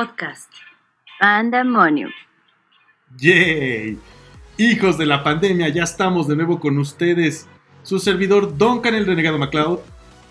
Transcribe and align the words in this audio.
Podcast 0.00 0.50
Pandemonium. 1.18 2.10
¡Yay! 3.18 3.98
Hijos 4.56 4.96
de 4.96 5.04
la 5.04 5.22
pandemia, 5.22 5.68
ya 5.68 5.82
estamos 5.82 6.26
de 6.26 6.36
nuevo 6.36 6.58
con 6.58 6.78
ustedes. 6.78 7.46
Su 7.82 7.98
servidor 7.98 8.56
Duncan 8.56 8.94
el 8.94 9.04
Renegado 9.04 9.36
MacLeod. 9.36 9.80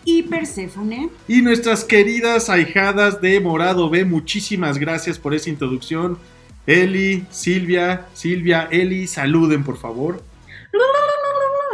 Y 0.05 0.23
Perséfone. 0.23 1.11
Y 1.27 1.43
nuestras 1.43 1.83
queridas 1.83 2.49
ahijadas 2.49 3.21
de 3.21 3.39
Morado 3.41 3.91
B. 3.91 4.05
Muchísimas 4.05 4.79
gracias 4.79 5.19
por 5.19 5.35
esa 5.35 5.51
introducción. 5.51 6.17
Eli, 6.65 7.27
Silvia, 7.29 8.07
Silvia, 8.13 8.67
Eli, 8.71 9.05
saluden 9.05 9.63
por 9.63 9.77
favor. 9.77 10.23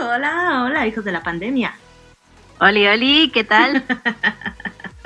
Hola, 0.02 0.66
hola, 0.66 0.86
hijos 0.86 1.06
de 1.06 1.14
la 1.14 1.24
pandemia. 1.24 1.74
Oli, 2.60 2.88
Oli, 2.88 3.32
¿qué 3.34 3.46
tal? 3.46 3.86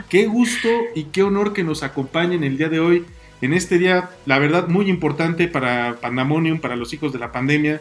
qué 0.09 0.25
gusto 0.25 0.67
y 0.95 1.05
qué 1.05 1.23
honor 1.23 1.53
que 1.53 1.63
nos 1.63 1.83
acompañen 1.83 2.43
el 2.43 2.57
día 2.57 2.67
de 2.67 2.79
hoy, 2.79 3.05
en 3.41 3.53
este 3.53 3.77
día, 3.77 4.09
la 4.25 4.39
verdad, 4.39 4.67
muy 4.67 4.89
importante 4.89 5.47
para 5.47 5.95
Pandemonium, 6.01 6.59
para 6.59 6.75
los 6.75 6.93
hijos 6.93 7.13
de 7.13 7.19
la 7.19 7.31
pandemia. 7.31 7.79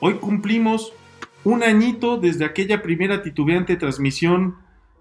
Hoy 0.00 0.14
cumplimos 0.14 0.94
un 1.42 1.62
añito 1.62 2.16
desde 2.16 2.46
aquella 2.46 2.80
primera 2.80 3.22
titubeante 3.22 3.76
transmisión 3.76 4.56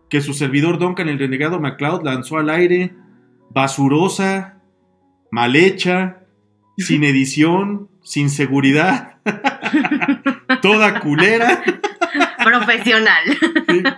que 0.09 0.19
su 0.22 0.33
servidor 0.33 0.80
Duncan 0.80 1.07
el 1.07 1.17
Renegado 1.17 1.59
MacLeod 1.59 2.03
lanzó 2.03 2.38
al 2.38 2.50
aire, 2.50 2.94
basurosa, 3.52 4.57
mal 5.31 5.55
hecha, 5.55 6.23
sin 6.77 7.03
edición, 7.03 7.89
sin 8.03 8.29
seguridad, 8.29 9.17
toda 10.61 11.00
culera. 11.00 11.63
Profesional. 12.44 13.23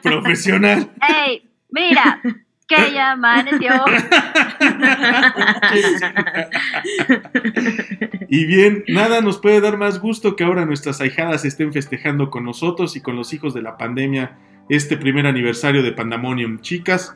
profesional. 0.03 0.91
¡Ey! 1.01 1.54
Mira, 1.75 2.21
que 2.67 2.93
ya 2.93 3.11
amaneció. 3.11 3.73
y 8.29 8.45
bien, 8.45 8.85
nada 8.87 9.19
nos 9.19 9.39
puede 9.39 9.59
dar 9.59 9.77
más 9.77 9.99
gusto 9.99 10.37
que 10.37 10.45
ahora 10.45 10.65
nuestras 10.65 11.01
ahijadas 11.01 11.43
estén 11.43 11.73
festejando 11.73 12.29
con 12.29 12.45
nosotros 12.45 12.95
y 12.95 13.01
con 13.01 13.17
los 13.17 13.33
hijos 13.33 13.53
de 13.53 13.61
la 13.61 13.77
pandemia 13.77 14.37
este 14.69 14.97
primer 14.97 15.27
aniversario 15.27 15.83
de 15.83 15.91
Pandemonium. 15.91 16.59
Chicas. 16.61 17.15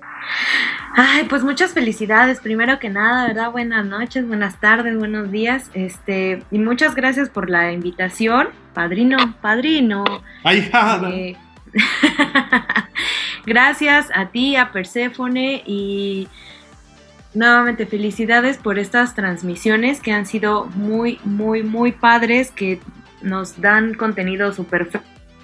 Ay, 0.93 1.23
pues 1.29 1.43
muchas 1.43 1.73
felicidades, 1.73 2.41
primero 2.41 2.77
que 2.77 2.89
nada, 2.89 3.27
¿verdad? 3.27 3.51
Buenas 3.51 3.85
noches, 3.85 4.27
buenas 4.27 4.59
tardes, 4.59 4.97
buenos 4.97 5.31
días. 5.31 5.71
Este, 5.73 6.43
y 6.51 6.59
muchas 6.59 6.95
gracias 6.95 7.29
por 7.29 7.49
la 7.49 7.71
invitación. 7.71 8.49
Padrino, 8.73 9.17
padrino. 9.41 10.03
Ahijada. 10.43 11.09
Eh, 11.11 11.37
gracias 13.45 14.07
a 14.13 14.27
ti, 14.27 14.55
a 14.55 14.71
Perséfone 14.71 15.63
y 15.65 16.27
nuevamente 17.33 17.85
felicidades 17.85 18.57
por 18.57 18.79
estas 18.79 19.15
transmisiones 19.15 20.01
que 20.01 20.11
han 20.11 20.25
sido 20.25 20.65
muy, 20.75 21.19
muy, 21.23 21.63
muy 21.63 21.91
padres, 21.91 22.51
que 22.51 22.79
nos 23.21 23.59
dan 23.61 23.93
contenido 23.93 24.53
súper 24.53 24.89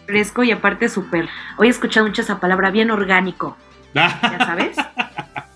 fresco 0.05 0.43
y 0.43 0.51
aparte 0.51 0.89
súper, 0.89 1.29
hoy 1.57 1.67
he 1.67 1.69
escuchado 1.69 2.05
mucho 2.07 2.21
esa 2.21 2.39
palabra, 2.39 2.71
bien 2.71 2.91
orgánico. 2.91 3.57
¿Ya 3.93 4.37
sabes? 4.39 4.77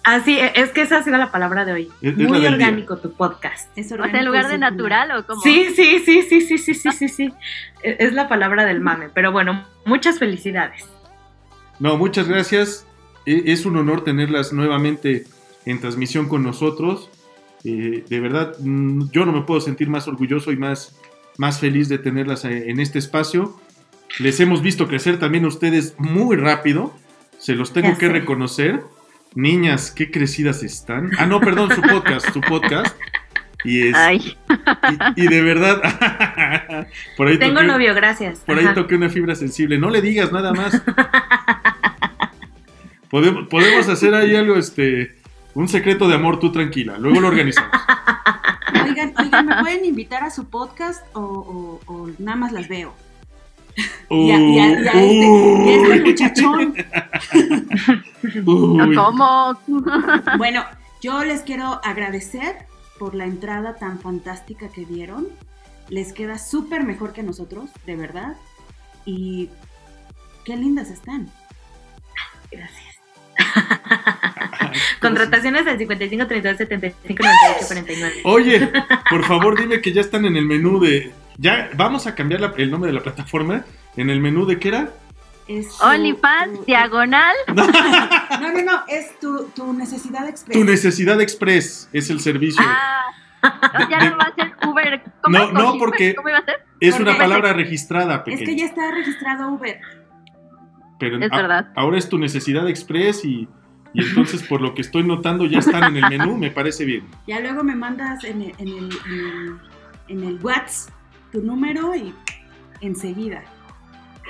Así, 0.10 0.40
e, 0.40 0.54
es 0.56 0.72
que 0.72 0.82
esa 0.82 0.98
ha 0.98 1.04
sido 1.04 1.18
la 1.18 1.32
palabra 1.32 1.66
de 1.66 1.74
hoy. 1.74 1.92
Muy 2.02 2.44
orgánico 2.44 2.98
tu 2.98 3.12
podcast. 3.12 3.70
¿Es 3.78 3.92
orgánico 3.92 4.18
en 4.18 4.26
lugar 4.26 4.48
de 4.48 4.58
natural 4.58 5.12
o 5.12 5.24
cómo? 5.24 5.40
Sí, 5.42 5.68
sí, 5.76 6.00
sí, 6.04 6.24
sí, 6.24 6.42
sí, 6.42 6.58
sí, 6.58 6.74
sí, 6.74 6.92
sí, 6.92 7.10
sí. 7.10 7.34
E, 7.84 7.98
es 8.00 8.14
la 8.14 8.28
palabra 8.28 8.66
del 8.66 8.82
mame. 8.82 9.10
Pero 9.14 9.32
bueno, 9.32 9.68
muchas 9.86 10.18
felicidades. 10.18 10.88
No, 11.78 11.96
muchas 11.98 12.28
gracias. 12.28 12.88
E, 13.28 13.52
es 13.52 13.68
un 13.68 13.78
honor 13.78 14.04
tenerlas 14.04 14.52
nuevamente 14.52 15.26
en 15.66 15.80
transmisión 15.80 16.28
con 16.28 16.42
nosotros. 16.42 17.12
Eh, 17.64 18.04
de 18.10 18.20
verdad, 18.20 18.56
mm, 18.60 19.12
yo 19.12 19.28
no 19.28 19.32
me 19.32 19.44
puedo 19.44 19.62
sentir 19.62 19.90
más 19.90 20.08
orgulloso 20.08 20.52
y 20.52 20.58
más, 20.58 21.00
más 21.38 21.60
feliz 21.60 21.88
de 21.88 22.00
tenerlas 22.00 22.46
eh, 22.46 22.72
en 22.72 22.80
este 22.80 22.98
espacio. 22.98 23.60
Les 24.18 24.40
hemos 24.40 24.64
visto 24.64 24.88
crecer 24.88 25.20
también 25.20 25.46
a 25.46 25.50
ustedes 25.50 25.94
muy 26.00 26.36
rápido. 26.36 26.96
Se 27.38 27.54
los 27.54 27.74
tengo 27.74 27.96
que 28.00 28.10
reconocer. 28.10 28.82
Niñas, 29.36 29.92
qué 29.92 30.10
crecidas 30.10 30.64
están. 30.64 31.12
Ah, 31.20 31.26
no, 31.26 31.40
perdón, 31.40 31.70
su 31.74 31.82
podcast, 31.82 32.34
su 32.34 32.42
podcast. 32.42 32.96
Y 33.64 33.90
es. 33.90 33.96
Ay. 33.96 34.38
Y, 35.16 35.28
de 35.28 35.42
verdad. 35.42 36.88
por 37.18 37.28
ahí 37.28 37.38
Tengo 37.38 37.62
novio, 37.62 37.94
gracias. 37.94 38.40
Por 38.40 38.58
ahí 38.58 38.68
toqué 38.74 38.96
una 38.96 39.10
fibra 39.10 39.36
sensible. 39.36 39.78
No 39.78 39.90
le 39.90 40.02
digas 40.02 40.32
nada 40.32 40.54
más. 40.54 40.82
podemos, 43.10 43.48
podemos 43.50 43.88
hacer 43.90 44.16
ahí 44.16 44.36
algo, 44.36 44.56
este. 44.56 45.16
Un 45.54 45.68
secreto 45.68 46.08
de 46.08 46.16
amor, 46.16 46.40
tú 46.40 46.52
tranquila. 46.52 46.98
Luego 46.98 47.20
lo 47.20 47.28
organizamos. 47.28 47.72
Oigan, 48.86 49.14
oigan, 49.18 49.46
¿me 49.46 49.60
pueden 49.62 49.86
invitar 49.86 50.24
a 50.24 50.30
su 50.30 50.50
podcast 50.50 51.06
o, 51.14 51.82
o 51.86 52.10
nada 52.18 52.38
más 52.38 52.52
las 52.52 52.68
veo? 52.68 52.96
Y, 54.10 54.32
a, 54.32 54.72
este, 54.72 55.76
este, 55.76 56.02
muchachón. 56.02 56.76
¿Cómo? 58.96 59.60
bueno, 60.38 60.66
yo 61.02 61.24
les 61.24 61.42
quiero 61.42 61.80
agradecer 61.84 62.56
por 62.98 63.16
la 63.16 63.26
entrada 63.26 63.76
tan 63.76 64.00
fantástica 64.00 64.70
que 64.70 64.86
dieron. 64.86 65.28
Les 65.90 66.14
queda 66.14 66.38
súper 66.38 66.84
mejor 66.84 67.14
que 67.14 67.24
nosotros, 67.24 67.70
de 67.86 67.96
verdad. 67.96 68.36
Y 69.06 69.50
qué 70.46 70.56
lindas 70.56 70.90
están. 70.90 71.30
Gracias. 72.52 72.90
Contrataciones 75.02 75.66
al 75.66 75.78
55 75.78 76.28
32 76.28 76.58
75 76.58 77.24
98 77.24 77.68
49. 77.68 78.16
Oye, 78.26 78.72
por 79.10 79.24
favor 79.24 79.58
dime 79.58 79.82
que 79.82 79.92
ya 79.94 80.02
están 80.02 80.26
en 80.26 80.36
el 80.36 80.46
menú 80.46 80.80
de 80.80 81.12
ya 81.38 81.70
vamos 81.76 82.06
a 82.06 82.16
cambiar 82.16 82.54
el 82.58 82.70
nombre 82.70 82.92
de 82.92 82.96
la 82.96 83.02
plataforma. 83.02 83.64
En 83.96 84.10
el 84.10 84.20
menú 84.20 84.46
de 84.46 84.60
qué 84.60 84.70
era? 84.70 84.90
OnlyFans, 85.82 86.66
diagonal. 86.66 87.36
No, 88.40 88.54
no, 88.54 88.62
no, 88.62 88.84
es 88.88 89.20
tu, 89.20 89.74
necesidad 89.74 90.28
express. 90.28 90.58
Tu 90.58 90.64
necesidad 90.64 91.20
express 91.20 91.90
es 91.92 92.10
el 92.10 92.22
servicio. 92.22 92.64
Ah, 92.66 93.06
ya 93.90 94.10
no 94.10 94.18
va 94.18 94.26
a 94.26 94.36
ser 94.36 94.54
Uber. 94.68 95.02
no, 95.28 95.52
no, 95.52 95.78
porque 95.78 96.16
¿Cómo 96.16 96.30
iba 96.30 96.38
a 96.38 96.46
ser? 96.46 96.56
es 96.80 97.00
una 97.00 97.18
palabra 97.18 97.52
registrada. 97.54 98.24
Es 98.26 98.40
que 98.40 98.56
ya 98.56 98.66
está 98.66 98.92
registrado 98.92 99.52
Uber. 99.52 99.80
Pero 101.00 101.18
es 101.18 101.30
verdad. 101.30 101.72
ahora 101.76 101.98
es 101.98 102.08
tu 102.08 102.18
necesidad 102.18 102.68
express 102.70 103.26
y, 103.26 103.48
y, 103.94 104.08
entonces 104.08 104.44
por 104.44 104.62
lo 104.62 104.74
que 104.74 104.82
estoy 104.82 105.04
notando 105.04 105.46
ya 105.46 105.60
están 105.60 105.96
en 105.96 106.04
el 106.04 106.10
menú, 106.10 106.38
me 106.38 106.52
parece 106.52 106.86
bien. 106.86 107.08
Ya 107.28 107.40
luego 107.40 107.64
me 107.64 107.76
mandas 107.76 108.24
en 108.24 108.42
el, 108.42 108.54
en 108.58 108.68
el, 108.68 109.60
en 110.08 110.24
el 110.24 110.40
WhatsApp 110.42 110.94
tu 111.32 111.42
número 111.42 111.96
y 111.96 112.14
enseguida. 112.82 113.44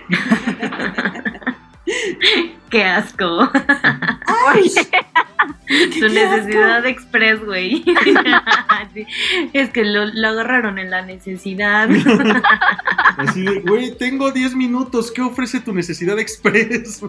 Qué 2.70 2.84
asco. 2.84 3.50
Ay, 4.48 4.72
tu 6.00 6.08
necesidad 6.08 6.84
de 6.84 6.90
express, 6.90 7.44
güey. 7.44 7.84
es 9.54 9.70
que 9.70 9.86
lo, 9.86 10.02
agarraron 10.28 10.80
en 10.80 10.90
la 10.90 11.04
necesidad. 11.04 11.90
Así 13.18 13.44
de, 13.44 13.60
güey, 13.62 13.96
tengo 13.98 14.32
10 14.32 14.56
minutos. 14.56 15.12
¿Qué 15.12 15.22
ofrece 15.22 15.60
tu 15.60 15.74
necesidad 15.74 16.18
express? 16.20 17.02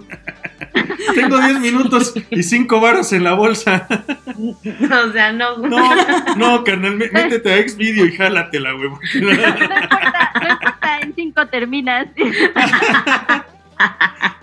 tengo 1.15 1.39
10 1.39 1.61
minutos 1.61 2.15
y 2.31 2.43
5 2.43 2.81
varos 2.81 3.13
en 3.13 3.25
la 3.25 3.35
bolsa. 3.35 3.87
o 3.89 5.13
sea, 5.13 5.33
no. 5.33 5.59
No, 5.59 6.37
no, 6.37 6.65
carnal, 6.65 6.97
métete 6.97 7.53
a 7.53 7.69
Xvideo 7.69 8.07
y 8.07 8.13
jálatela, 8.13 8.73
güey. 8.73 8.91
No 8.91 9.31
importa, 9.33 10.33
no 10.41 10.49
importa, 10.53 10.99
en 11.01 11.15
5 11.15 11.47
terminas. 11.49 12.09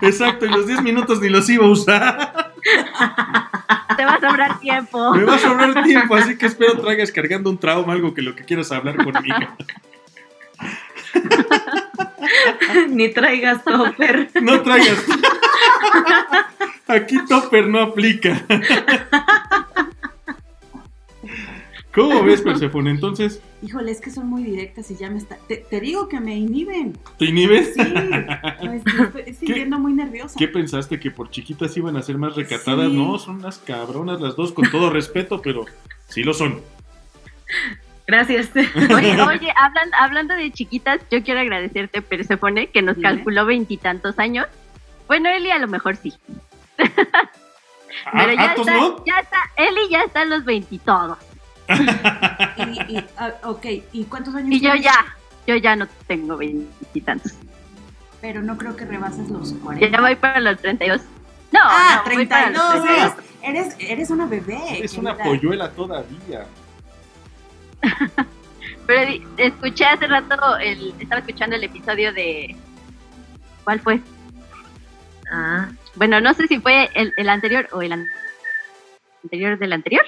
Exacto, 0.00 0.46
y 0.46 0.48
los 0.48 0.66
10 0.66 0.82
minutos 0.82 1.20
ni 1.20 1.28
los 1.28 1.48
iba 1.48 1.64
a 1.64 1.68
usar. 1.68 2.52
Te 3.96 4.04
va 4.04 4.14
a 4.14 4.20
sobrar 4.20 4.60
tiempo. 4.60 5.14
Me 5.14 5.24
va 5.24 5.34
a 5.34 5.38
sobrar 5.38 5.82
tiempo, 5.84 6.14
así 6.14 6.36
que 6.36 6.46
espero 6.46 6.78
traigas 6.80 7.12
cargando 7.12 7.50
un 7.50 7.58
trauma, 7.58 7.92
algo 7.92 8.14
que 8.14 8.22
lo 8.22 8.34
que 8.34 8.44
quieras 8.44 8.70
hablar 8.72 8.96
conmigo. 8.96 9.36
Ni 12.88 13.08
traigas 13.08 13.64
topper. 13.64 14.30
No 14.42 14.60
traigas. 14.62 15.04
Aquí 16.86 17.18
topper 17.26 17.68
no 17.68 17.80
aplica. 17.80 18.44
¿Cómo 21.98 22.22
ves, 22.22 22.42
Persefone? 22.42 22.90
Entonces. 22.90 23.42
Híjole, 23.60 23.90
es 23.90 24.00
que 24.00 24.10
son 24.10 24.28
muy 24.28 24.44
directas 24.44 24.90
y 24.90 24.96
ya 24.96 25.10
me 25.10 25.18
está. 25.18 25.36
Te, 25.48 25.80
digo 25.80 26.08
que 26.08 26.20
me 26.20 26.36
inhiben. 26.36 26.96
¿Te 27.18 27.24
inhibes? 27.24 27.74
Sí. 27.74 27.80
estoy, 27.80 29.34
sintiendo 29.38 29.78
muy 29.78 29.94
nerviosa. 29.94 30.36
¿Qué 30.38 30.46
pensaste? 30.46 31.00
¿Que 31.00 31.10
por 31.10 31.30
chiquitas 31.30 31.76
iban 31.76 31.96
a 31.96 32.02
ser 32.02 32.16
más 32.16 32.36
recatadas? 32.36 32.92
No, 32.92 33.18
son 33.18 33.36
unas 33.36 33.58
cabronas 33.58 34.20
las 34.20 34.36
dos, 34.36 34.52
con 34.52 34.70
todo 34.70 34.90
respeto, 34.92 35.42
pero 35.42 35.64
sí 36.08 36.22
lo 36.22 36.34
son. 36.34 36.60
Gracias. 38.06 38.50
Oye, 38.54 39.20
oye 39.20 39.52
hablando, 39.98 40.34
de 40.34 40.50
chiquitas, 40.52 41.00
yo 41.10 41.22
quiero 41.22 41.40
agradecerte, 41.40 42.00
Persefone, 42.00 42.68
que 42.68 42.80
nos 42.80 42.96
calculó 42.96 43.44
veintitantos 43.44 44.18
años. 44.18 44.46
Bueno, 45.08 45.28
Eli 45.30 45.50
a 45.50 45.58
lo 45.58 45.66
mejor 45.66 45.96
sí. 45.96 46.14
Pero 46.76 48.32
ya 48.32 48.52
¿Atos 48.52 48.68
está, 48.68 48.78
no? 48.78 49.04
ya 49.04 49.18
está, 49.20 49.38
Eli 49.56 49.88
ya 49.90 50.02
está 50.02 50.22
en 50.22 50.30
los 50.30 50.44
veintitodos. 50.44 51.18
Y, 52.56 52.94
y, 52.96 53.04
ah, 53.16 53.32
ok, 53.44 53.66
¿y 53.92 54.04
cuántos 54.04 54.34
años 54.34 54.50
Y 54.50 54.60
yo 54.60 54.72
tienes? 54.72 54.84
ya, 54.84 55.16
yo 55.46 55.56
ya 55.56 55.76
no 55.76 55.86
tengo 56.06 56.36
veintitantos. 56.36 57.34
Pero 58.20 58.42
no 58.42 58.56
creo 58.56 58.76
que 58.76 58.84
rebases 58.84 59.28
los 59.28 59.52
40. 59.52 59.88
Ya 59.96 60.00
voy 60.00 60.16
para 60.16 60.40
los 60.40 60.58
32. 60.60 61.02
No, 61.52 61.60
ah, 61.62 62.02
no, 62.06 62.14
voy 62.14 62.26
para 62.26 62.50
los 62.50 62.70
32. 62.70 63.14
32. 63.14 63.24
Eres, 63.42 63.74
eres, 63.76 63.90
eres 63.90 64.10
una 64.10 64.26
bebé. 64.26 64.84
Es 64.84 64.94
una 64.94 65.16
polluela 65.16 65.70
todavía. 65.70 66.46
Pero 68.86 69.24
escuché 69.36 69.84
hace 69.84 70.06
rato, 70.06 70.56
el, 70.58 70.94
estaba 70.98 71.20
escuchando 71.20 71.56
el 71.56 71.64
episodio 71.64 72.12
de... 72.12 72.56
¿Cuál 73.64 73.80
fue? 73.80 74.00
Ah, 75.32 75.68
Bueno, 75.94 76.20
no 76.20 76.32
sé 76.34 76.46
si 76.46 76.58
fue 76.60 76.88
el, 76.94 77.12
el 77.16 77.28
anterior 77.28 77.68
o 77.72 77.82
el 77.82 77.92
an- 77.92 78.06
anterior 79.24 79.58
del 79.58 79.72
anterior. 79.72 80.04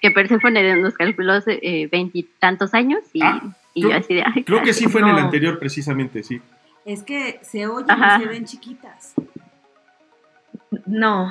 Que 0.00 0.10
Persephone 0.10 0.76
nos 0.76 0.94
calculó 0.94 1.32
hace 1.32 1.58
eh, 1.62 1.88
veintitantos 1.90 2.74
años 2.74 3.00
y, 3.12 3.22
Ah, 3.22 3.40
y 3.74 3.80
creo- 3.82 3.92
yo 3.92 3.98
así 3.98 4.14
de... 4.14 4.22
ay, 4.24 4.44
Creo 4.44 4.62
que 4.62 4.72
sí 4.74 4.88
fue 4.88 5.00
en 5.00 5.08
el 5.08 5.18
anterior, 5.18 5.58
precisamente, 5.58 6.22
sí. 6.22 6.40
Es 6.84 7.02
que 7.02 7.40
se 7.42 7.66
oyen 7.66 7.90
Ajá. 7.90 8.18
y 8.18 8.22
se 8.24 8.28
ven 8.28 8.44
chiquitas. 8.44 9.14
no. 10.86 11.30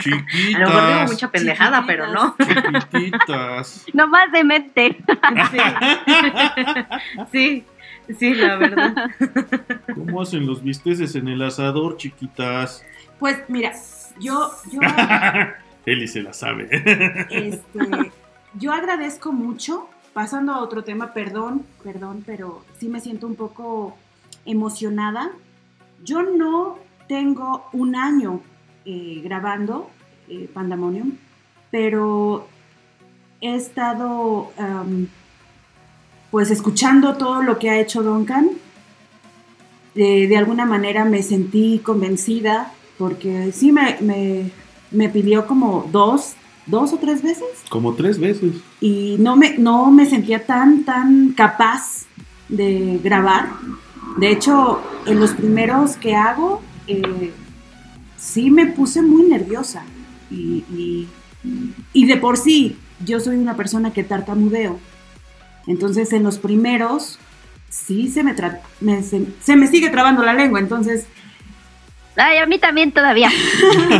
Chiquitas. 0.00 0.54
A 0.56 0.58
lo 0.58 0.66
mejor 0.68 0.88
digo 0.88 1.06
mucha 1.12 1.30
pendejada, 1.30 1.84
pero 1.86 2.06
no. 2.08 2.34
Chiquititas. 2.38 3.84
No 3.92 4.08
más 4.08 4.32
de 4.32 4.42
mente. 4.42 4.96
Sí, 5.52 5.58
sí, 7.32 7.64
la 8.08 8.56
verdad. 8.56 8.94
¿Cómo 9.94 10.22
hacen 10.22 10.46
los 10.46 10.62
bisteces 10.62 11.14
en 11.14 11.28
el 11.28 11.42
asador, 11.42 11.96
chiquitas? 11.96 12.84
Pues 13.18 13.38
mira, 13.48 13.72
yo, 14.20 14.50
yo, 14.70 14.80
Eli 15.86 16.08
se 16.08 16.22
la 16.22 16.32
sabe. 16.32 16.68
este, 17.30 18.12
yo 18.58 18.72
agradezco 18.72 19.32
mucho. 19.32 19.88
Pasando 20.12 20.52
a 20.52 20.62
otro 20.62 20.84
tema, 20.84 21.12
perdón, 21.12 21.66
perdón, 21.82 22.22
pero 22.24 22.64
sí 22.78 22.88
me 22.88 23.00
siento 23.00 23.26
un 23.26 23.34
poco 23.34 23.96
emocionada. 24.46 25.32
Yo 26.04 26.22
no 26.22 26.78
tengo 27.08 27.68
un 27.72 27.96
año 27.96 28.40
eh, 28.84 29.20
grabando 29.24 29.90
eh, 30.28 30.48
Pandemonium, 30.54 31.16
pero 31.72 32.46
he 33.40 33.56
estado 33.56 34.52
pues 36.34 36.50
escuchando 36.50 37.14
todo 37.14 37.44
lo 37.44 37.60
que 37.60 37.70
ha 37.70 37.78
hecho 37.78 38.02
Duncan. 38.02 38.48
Eh, 39.94 40.26
de 40.26 40.36
alguna 40.36 40.64
manera 40.66 41.04
me 41.04 41.22
sentí 41.22 41.78
convencida 41.78 42.72
porque 42.98 43.52
sí 43.52 43.70
me, 43.70 43.98
me, 44.00 44.50
me 44.90 45.08
pidió 45.10 45.46
como 45.46 45.88
dos, 45.92 46.32
dos 46.66 46.92
o 46.92 46.96
tres 46.96 47.22
veces 47.22 47.46
Como 47.70 47.94
tres 47.94 48.18
veces. 48.18 48.52
y 48.80 49.14
no 49.20 49.36
me, 49.36 49.56
no 49.58 49.92
me 49.92 50.06
sentía 50.06 50.44
tan, 50.44 50.82
tan 50.82 51.34
capaz 51.36 52.06
de 52.48 52.98
grabar. 53.04 53.50
De 54.18 54.32
hecho, 54.32 54.80
en 55.06 55.20
los 55.20 55.30
primeros 55.34 55.94
que 55.96 56.16
hago, 56.16 56.60
eh, 56.88 57.30
sí 58.18 58.50
me 58.50 58.66
puse 58.66 59.02
muy 59.02 59.22
nerviosa. 59.22 59.84
Y, 60.32 60.64
y- 60.76 61.08
y 61.92 62.06
de 62.06 62.16
por 62.16 62.38
sí, 62.38 62.76
yo 63.06 63.20
soy 63.20 63.36
una 63.36 63.54
persona 63.54 63.92
que 63.92 64.02
tartamudeo. 64.02 64.80
Entonces, 65.66 66.12
en 66.12 66.22
los 66.22 66.38
primeros, 66.38 67.18
sí 67.70 68.08
se 68.08 68.22
me, 68.22 68.34
tra- 68.36 68.60
me- 68.80 69.02
se, 69.02 69.26
se 69.40 69.56
me 69.56 69.66
sigue 69.66 69.88
trabando 69.90 70.22
la 70.22 70.34
lengua. 70.34 70.60
Entonces, 70.60 71.06
Ay, 72.16 72.38
a 72.38 72.46
mí 72.46 72.58
también 72.60 72.92
todavía. 72.92 73.28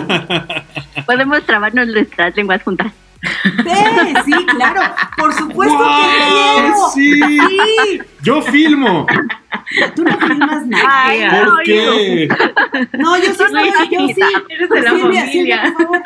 Podemos 1.07 1.45
trabarnos 1.45 1.89
nuestras 1.89 2.37
lenguas 2.37 2.63
juntas. 2.63 2.93
¡ve! 3.65 3.75
sí, 4.25 4.33
claro, 4.57 4.83
por 5.17 5.33
supuesto 5.33 5.79
que 5.79 6.29
quiero. 6.29 6.75
¡Sí! 6.95 7.21
Sí, 7.21 8.01
¡Yo 8.23 8.43
filmo! 8.43 9.07
tú 9.97 10.05
no 10.05 10.19
filmas 10.19 10.67
nada. 10.67 10.85
Ay. 10.89 11.21
¿Por 11.31 11.49
no, 11.49 11.57
qué? 11.65 12.29
No, 12.99 13.17
yo 13.19 13.33
sí, 13.35 13.43
No, 13.53 13.65
yo 13.65 14.09
sí. 14.15 14.21
Eres 14.51 14.69
de 14.71 14.81
la 14.83 14.91
Silvia, 14.91 15.27
Silvia, 15.27 15.57
familia. 15.63 15.75
por 15.77 15.83
favor. 15.83 16.03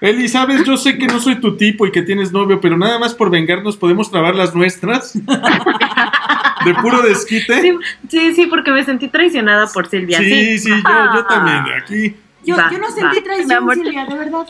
Eli, 0.00 0.28
sabes, 0.28 0.64
yo 0.64 0.76
sé 0.76 0.96
que 0.96 1.06
no 1.06 1.18
soy 1.20 1.40
tu 1.40 1.56
tipo 1.56 1.86
y 1.86 1.90
que 1.92 2.02
tienes 2.02 2.30
novio, 2.32 2.60
pero 2.60 2.76
nada 2.76 2.98
más 2.98 3.14
por 3.14 3.30
vengarnos 3.30 3.76
podemos 3.76 4.10
trabar 4.10 4.34
las 4.34 4.54
nuestras. 4.54 5.12
De 6.64 6.74
puro 6.74 7.02
desquite. 7.02 7.60
Sí, 7.62 7.72
sí, 8.08 8.34
sí, 8.34 8.46
porque 8.46 8.70
me 8.72 8.84
sentí 8.84 9.08
traicionada 9.08 9.66
por 9.68 9.88
Silvia. 9.88 10.18
Sí, 10.18 10.28
Sí, 10.28 10.58
sí, 10.58 10.70
yo, 10.70 11.14
yo 11.14 11.24
también. 11.24 11.64
Aquí. 11.80 12.16
Yo, 12.44 12.56
Va, 12.56 12.70
yo 12.70 12.78
no 12.78 12.90
sentí 12.90 13.18
va. 13.18 13.22
traición, 13.24 13.52
amor. 13.52 13.74
Silvia, 13.74 14.06
de 14.06 14.14
verdad. 14.14 14.46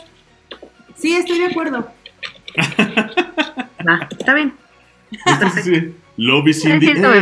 Sí, 0.95 1.15
estoy 1.15 1.39
de 1.39 1.45
acuerdo. 1.45 1.87
va, 3.87 4.07
está 4.17 4.33
bien. 4.33 4.53
Sí, 5.55 5.61
sí. 5.63 5.95
Love 6.17 6.47
is 6.49 6.57
Es 6.57 6.63
cierto, 6.63 7.13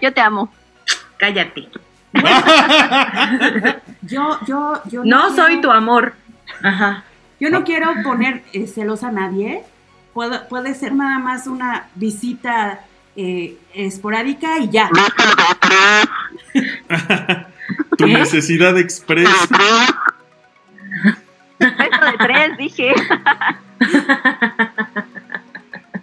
yo 0.00 0.12
te 0.12 0.20
amo. 0.20 0.52
Cállate. 1.16 1.68
Yo, 4.02 4.38
yo, 4.46 4.82
yo 4.90 5.04
No 5.04 5.34
soy 5.34 5.60
tu 5.60 5.70
amor. 5.70 6.14
Ajá. 6.62 7.04
Yo 7.42 7.50
no 7.50 7.64
quiero 7.64 7.92
poner 8.04 8.44
eh, 8.52 8.68
celosa 8.68 9.08
a 9.08 9.10
nadie. 9.10 9.64
Puedo- 10.14 10.46
puede 10.48 10.76
ser 10.76 10.92
nada 10.94 11.18
más 11.18 11.48
una 11.48 11.88
visita 11.96 12.84
eh, 13.16 13.56
esporádica 13.74 14.60
y 14.60 14.70
ya. 14.70 14.88
tu 17.98 18.06
necesidad 18.06 18.78
express. 18.78 19.28
Beso 21.58 22.04
de 22.04 22.18
tres, 22.20 22.56
dije. 22.58 22.94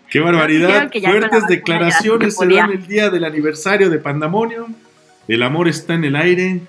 Qué 0.10 0.20
barbaridad. 0.20 0.92
Fuertes 0.92 1.48
declaraciones 1.48 2.36
se 2.36 2.46
se 2.46 2.54
dan 2.54 2.72
el 2.72 2.86
día 2.88 3.10
del 3.10 3.24
aniversario 3.24 3.90
de 3.90 3.98
Pandemonium. 4.00 4.74
El 5.30 5.42
amor 5.44 5.70
está 5.70 5.94
en 5.94 6.04
el 6.04 6.16
aire. 6.18 6.62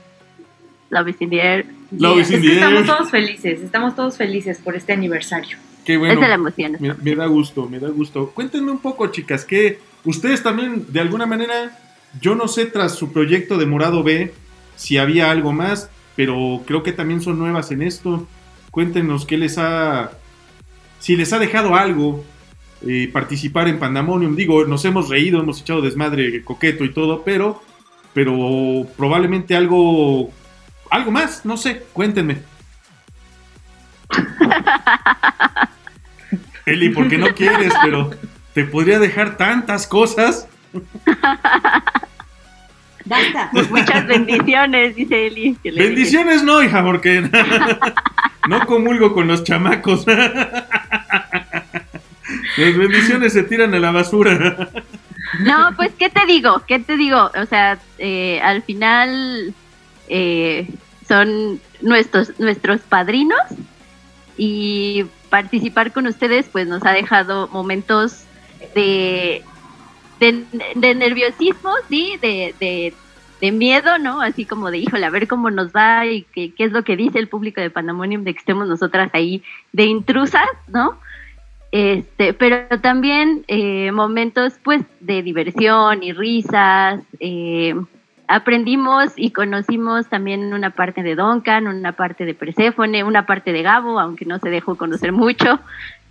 Love 0.90 1.08
is 1.08 1.16
in 1.20 1.30
the 1.30 1.40
air. 1.40 1.66
Love 1.92 2.20
is 2.20 2.30
Es 2.30 2.36
in 2.36 2.42
the 2.42 2.54
estamos 2.54 2.86
todos 2.86 3.10
felices, 3.10 3.60
estamos 3.60 3.96
todos 3.96 4.16
felices 4.16 4.58
por 4.58 4.76
este 4.76 4.92
aniversario. 4.92 5.56
Qué 5.84 5.94
es 5.94 6.00
de 6.00 6.08
la 6.08 6.14
bueno. 6.14 6.34
emoción. 6.34 6.76
Me, 6.78 6.94
me 6.94 7.14
da 7.14 7.26
gusto, 7.26 7.68
me 7.68 7.78
da 7.78 7.88
gusto. 7.88 8.30
Cuéntenme 8.30 8.70
un 8.70 8.80
poco, 8.80 9.06
chicas, 9.08 9.44
que 9.44 9.78
ustedes 10.04 10.42
también, 10.42 10.86
de 10.88 11.00
alguna 11.00 11.26
manera, 11.26 11.78
yo 12.20 12.34
no 12.34 12.48
sé 12.48 12.66
tras 12.66 12.94
su 12.94 13.12
proyecto 13.12 13.56
de 13.56 13.66
Morado 13.66 14.02
B 14.02 14.32
si 14.76 14.98
había 14.98 15.30
algo 15.30 15.52
más, 15.52 15.90
pero 16.16 16.62
creo 16.66 16.82
que 16.82 16.92
también 16.92 17.20
son 17.20 17.38
nuevas 17.38 17.70
en 17.70 17.82
esto. 17.82 18.26
Cuéntenos 18.70 19.26
qué 19.26 19.38
les 19.38 19.58
ha. 19.58 20.12
Si 20.98 21.16
les 21.16 21.32
ha 21.32 21.38
dejado 21.38 21.76
algo 21.76 22.24
eh, 22.86 23.10
participar 23.12 23.68
en 23.68 23.78
Pandemonium. 23.78 24.34
Digo, 24.36 24.64
nos 24.64 24.84
hemos 24.86 25.10
reído, 25.10 25.40
hemos 25.40 25.60
echado 25.60 25.82
desmadre 25.82 26.42
coqueto 26.44 26.84
y 26.84 26.92
todo, 26.92 27.22
pero. 27.24 27.62
Pero 28.14 28.86
probablemente 28.96 29.54
algo. 29.54 30.30
Algo 30.90 31.10
más, 31.12 31.44
no 31.44 31.56
sé, 31.56 31.84
cuéntenme. 31.92 32.38
Eli, 36.66 36.90
porque 36.90 37.16
no 37.16 37.34
quieres, 37.34 37.72
pero 37.82 38.10
te 38.52 38.64
podría 38.64 38.98
dejar 38.98 39.36
tantas 39.36 39.86
cosas. 39.86 40.48
Basta. 43.04 43.50
Muchas 43.70 44.06
bendiciones, 44.06 44.96
dice 44.96 45.26
Eli. 45.26 45.56
que 45.62 45.72
le 45.72 45.80
dije. 45.82 45.88
Bendiciones 45.88 46.42
no, 46.42 46.62
hija, 46.62 46.84
porque 46.84 47.22
no 48.48 48.66
comulgo 48.66 49.12
con 49.14 49.26
los 49.28 49.42
chamacos. 49.44 50.06
Las 52.56 52.76
bendiciones 52.76 53.32
se 53.32 53.42
tiran 53.44 53.74
a 53.74 53.78
la 53.78 53.90
basura. 53.90 54.70
No, 55.40 55.70
pues, 55.76 55.92
¿qué 55.98 56.10
te 56.10 56.26
digo? 56.26 56.62
¿Qué 56.66 56.78
te 56.78 56.96
digo? 56.96 57.30
O 57.36 57.46
sea, 57.46 57.78
eh, 57.98 58.40
al 58.42 58.62
final 58.62 59.54
eh, 60.10 60.68
son 61.08 61.60
nuestros, 61.80 62.38
nuestros 62.38 62.80
padrinos 62.82 63.40
y 64.36 65.06
participar 65.30 65.92
con 65.92 66.06
ustedes 66.06 66.48
pues 66.50 66.66
nos 66.66 66.84
ha 66.84 66.90
dejado 66.90 67.48
momentos 67.48 68.24
de, 68.74 69.42
de, 70.18 70.94
nerviosismo, 70.94 71.70
sí, 71.88 72.18
de, 72.20 72.54
de, 72.58 72.92
de 73.40 73.52
miedo, 73.52 73.98
¿no? 73.98 74.20
Así 74.20 74.44
como 74.44 74.70
de, 74.70 74.78
híjole, 74.78 75.06
a 75.06 75.10
ver 75.10 75.28
cómo 75.28 75.50
nos 75.50 75.72
va 75.72 76.06
y 76.06 76.22
qué, 76.22 76.52
qué 76.54 76.64
es 76.64 76.72
lo 76.72 76.82
que 76.84 76.96
dice 76.96 77.18
el 77.18 77.28
público 77.28 77.60
de 77.60 77.70
Pandemonium 77.70 78.24
de 78.24 78.32
que 78.32 78.40
estemos 78.40 78.68
nosotras 78.68 79.10
ahí 79.12 79.42
de 79.72 79.84
intrusas, 79.84 80.48
¿no? 80.68 80.98
Este, 81.72 82.32
pero 82.34 82.66
también 82.80 83.44
eh, 83.46 83.92
momentos 83.92 84.54
pues 84.64 84.82
de 84.98 85.22
diversión 85.22 86.02
y 86.02 86.12
risas. 86.12 87.00
eh, 87.20 87.74
aprendimos 88.30 89.12
y 89.16 89.32
conocimos 89.32 90.06
también 90.08 90.54
una 90.54 90.70
parte 90.70 91.02
de 91.02 91.16
Duncan, 91.16 91.66
una 91.66 91.92
parte 91.92 92.24
de 92.24 92.34
Perséfone, 92.34 93.02
una 93.02 93.26
parte 93.26 93.52
de 93.52 93.62
Gabo, 93.62 93.98
aunque 93.98 94.24
no 94.24 94.38
se 94.38 94.50
dejó 94.50 94.76
conocer 94.76 95.12
mucho. 95.12 95.58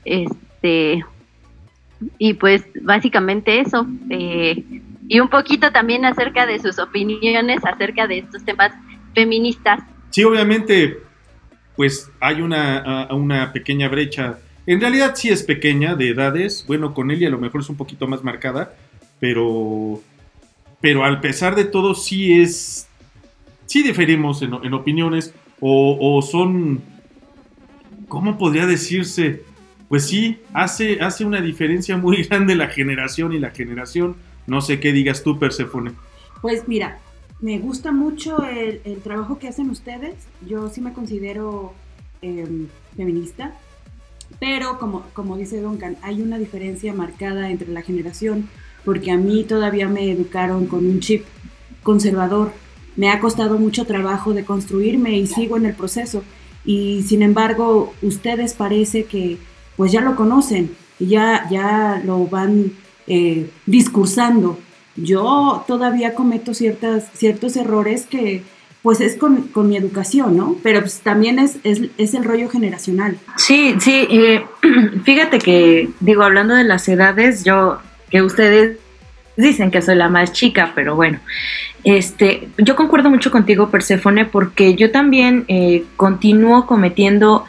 Este, 0.04 1.04
y 2.18 2.34
pues 2.34 2.66
básicamente 2.82 3.62
eso. 3.62 3.88
eh, 4.10 4.64
y 5.08 5.20
un 5.20 5.30
poquito 5.30 5.72
también 5.72 6.06
acerca 6.06 6.46
de 6.46 6.60
sus 6.60 6.78
opiniones 6.78 7.66
acerca 7.66 8.06
de 8.06 8.20
estos 8.20 8.44
temas 8.46 8.72
feministas. 9.16 9.80
Sí, 10.12 10.24
obviamente, 10.24 11.00
pues 11.76 12.12
hay 12.20 12.42
una, 12.42 13.08
una 13.12 13.52
pequeña 13.52 13.88
brecha. 13.88 14.38
En 14.68 14.80
realidad 14.80 15.14
sí 15.16 15.30
es 15.30 15.42
pequeña 15.42 15.96
de 15.96 16.10
edades. 16.10 16.64
Bueno, 16.68 16.94
con 16.94 17.10
y 17.10 17.26
a 17.26 17.30
lo 17.30 17.40
mejor 17.40 17.62
es 17.62 17.70
un 17.70 17.78
poquito 17.78 18.08
más 18.08 18.24
marcada. 18.24 18.74
Pero. 19.20 20.02
Pero 20.81 21.03
al 21.03 21.21
pesar 21.21 21.55
de 21.55 21.65
todo, 21.65 21.95
sí 21.95 22.41
es. 22.41 22.88
Sí 23.65 23.83
diferimos 23.83 24.41
en, 24.41 24.74
opiniones. 24.74 25.33
O, 25.59 26.21
son. 26.21 26.81
¿Cómo 28.07 28.38
podría 28.38 28.65
decirse? 28.65 29.43
Pues 29.88 30.07
sí, 30.07 30.39
hace, 30.53 31.01
hace 31.01 31.25
una 31.25 31.41
diferencia 31.41 31.98
muy 31.98 32.24
grande 32.29 32.55
la 32.55 32.67
generación 32.67 33.33
y 33.33 33.39
la 33.39 33.51
generación. 33.51 34.15
No 34.48 34.62
sé 34.62 34.79
qué 34.79 34.93
digas 34.93 35.24
tú, 35.24 35.38
Persefone. 35.38 35.91
Pues 36.41 36.67
mira, 36.67 37.00
me 37.41 37.59
gusta 37.59 37.91
mucho 37.91 38.43
el, 38.43 38.81
trabajo 39.03 39.39
que 39.39 39.48
hacen 39.48 39.69
ustedes. 39.69 40.15
Yo 40.48 40.69
sí 40.69 40.81
me 40.81 40.93
considero 40.93 41.74
eh, 42.21 42.67
feminista, 42.95 43.53
pero 44.39 44.77
como, 44.77 45.05
como 45.13 45.38
dice 45.38 45.62
Duncan, 45.62 45.98
hay 46.01 46.21
una 46.21 46.38
diferencia 46.38 46.93
marcada 46.93 47.50
entre 47.50 47.69
la 47.69 47.81
generación, 47.81 48.50
porque 48.86 49.12
a 49.12 49.17
mí 49.17 49.43
todavía 49.43 49.88
me 49.88 50.12
educaron 50.12 50.67
con 50.67 50.86
un 50.86 51.00
chip 51.00 51.25
conservador. 51.83 52.51
Me 52.95 53.09
ha 53.09 53.19
costado 53.19 53.57
mucho 53.57 53.86
trabajo 53.86 54.33
de 54.33 54.43
construirme 54.43 55.17
y 55.17 55.27
sigo 55.27 55.57
en 55.57 55.65
el 55.65 55.74
proceso. 55.74 56.24
Y 56.65 57.03
sin 57.03 57.21
embargo, 57.21 57.93
ustedes 58.01 58.53
parece 58.53 59.05
que 59.05 59.38
pues 59.77 59.91
ya 59.91 60.01
lo 60.01 60.15
conocen 60.15 60.71
y 61.00 61.07
ya, 61.07 61.48
ya 61.50 62.01
lo 62.05 62.25
van 62.25 62.74
eh, 63.07 63.50
discursando 63.65 64.57
yo 65.03 65.63
todavía 65.67 66.13
cometo 66.13 66.53
ciertas, 66.53 67.09
ciertos 67.13 67.55
errores 67.55 68.05
que 68.05 68.43
pues 68.81 69.01
es 69.01 69.17
con, 69.17 69.43
con 69.50 69.67
mi 69.67 69.75
educación, 69.75 70.38
¿no? 70.38 70.55
Pero 70.63 70.79
pues 70.79 71.01
también 71.01 71.38
es, 71.38 71.57
es, 71.63 71.81
es 71.98 72.13
el 72.13 72.24
rollo 72.24 72.50
generacional. 72.50 73.17
Sí, 73.36 73.75
sí, 73.79 74.07
eh, 74.09 74.45
fíjate 75.03 75.39
que, 75.39 75.89
digo, 76.00 76.24
hablando 76.24 76.55
de 76.55 76.63
las 76.63 76.88
edades, 76.88 77.43
yo, 77.43 77.79
que 78.10 78.22
ustedes 78.22 78.78
dicen 79.36 79.72
que 79.72 79.82
soy 79.82 79.96
la 79.96 80.10
más 80.10 80.34
chica, 80.34 80.74
pero 80.75 80.96
bueno, 80.96 81.20
este, 81.84 82.50
yo 82.58 82.75
concuerdo 82.75 83.10
mucho 83.10 83.32
contigo, 83.32 83.70
Perséfone, 83.70 84.25
porque 84.25 84.75
yo 84.75 84.92
también 84.92 85.46
eh, 85.48 85.86
continúo 85.96 86.66
cometiendo, 86.66 87.46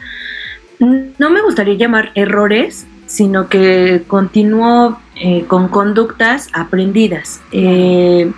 no 0.79 1.29
me 1.29 1.41
gustaría 1.41 1.75
llamar 1.75 2.11
errores, 2.15 2.87
sino 3.07 3.49
que 3.49 4.03
continúo 4.07 4.99
eh, 5.15 5.43
con 5.47 5.67
conductas 5.67 6.49
aprendidas. 6.53 7.41
Eh, 7.51 8.31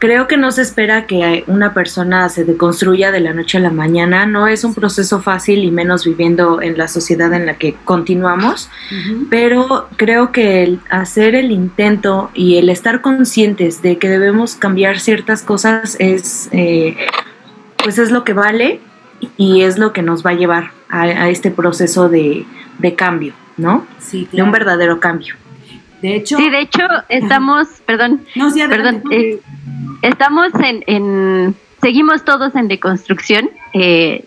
creo 0.00 0.26
que 0.26 0.36
no 0.36 0.50
se 0.50 0.62
espera 0.62 1.06
que 1.06 1.44
una 1.46 1.72
persona 1.72 2.28
se 2.28 2.44
deconstruya 2.44 3.12
de 3.12 3.20
la 3.20 3.32
noche 3.32 3.58
a 3.58 3.60
la 3.60 3.70
mañana, 3.70 4.26
no 4.26 4.48
es 4.48 4.64
un 4.64 4.74
proceso 4.74 5.20
fácil 5.20 5.62
y 5.62 5.70
menos 5.70 6.04
viviendo 6.04 6.60
en 6.60 6.76
la 6.76 6.88
sociedad 6.88 7.32
en 7.32 7.46
la 7.46 7.54
que 7.54 7.76
continuamos, 7.84 8.68
uh 8.90 8.94
-huh. 8.94 9.26
pero 9.30 9.88
creo 9.96 10.32
que 10.32 10.64
el 10.64 10.80
hacer 10.90 11.36
el 11.36 11.52
intento 11.52 12.30
y 12.34 12.56
el 12.56 12.68
estar 12.70 13.00
conscientes 13.02 13.82
de 13.82 13.98
que 13.98 14.08
debemos 14.08 14.56
cambiar 14.56 14.98
ciertas 14.98 15.42
cosas 15.42 15.96
es, 16.00 16.48
eh, 16.50 16.96
pues 17.84 17.98
es 17.98 18.10
lo 18.10 18.24
que 18.24 18.32
vale 18.32 18.80
y 19.36 19.62
es 19.62 19.78
lo 19.78 19.92
que 19.92 20.02
nos 20.02 20.24
va 20.24 20.30
a 20.30 20.34
llevar 20.34 20.72
a, 20.88 21.02
a 21.02 21.28
este 21.28 21.50
proceso 21.50 22.08
de, 22.08 22.44
de 22.78 22.94
cambio. 22.94 23.34
¿no? 23.60 23.86
Sí, 23.98 24.26
claro. 24.30 24.36
De 24.36 24.42
un 24.42 24.52
verdadero 24.52 25.00
cambio. 25.00 25.34
De 26.02 26.16
hecho, 26.16 26.38
sí, 26.38 26.48
de 26.48 26.60
hecho 26.62 26.82
estamos, 27.10 27.68
perdón, 27.84 28.22
no, 28.34 28.50
sí, 28.50 28.62
perdón, 28.66 29.02
eh, 29.10 29.38
estamos 30.02 30.48
en, 30.62 30.84
en, 30.86 31.54
seguimos 31.80 32.24
todos 32.24 32.54
en 32.54 32.68
deconstrucción, 32.68 33.50
eh, 33.72 34.24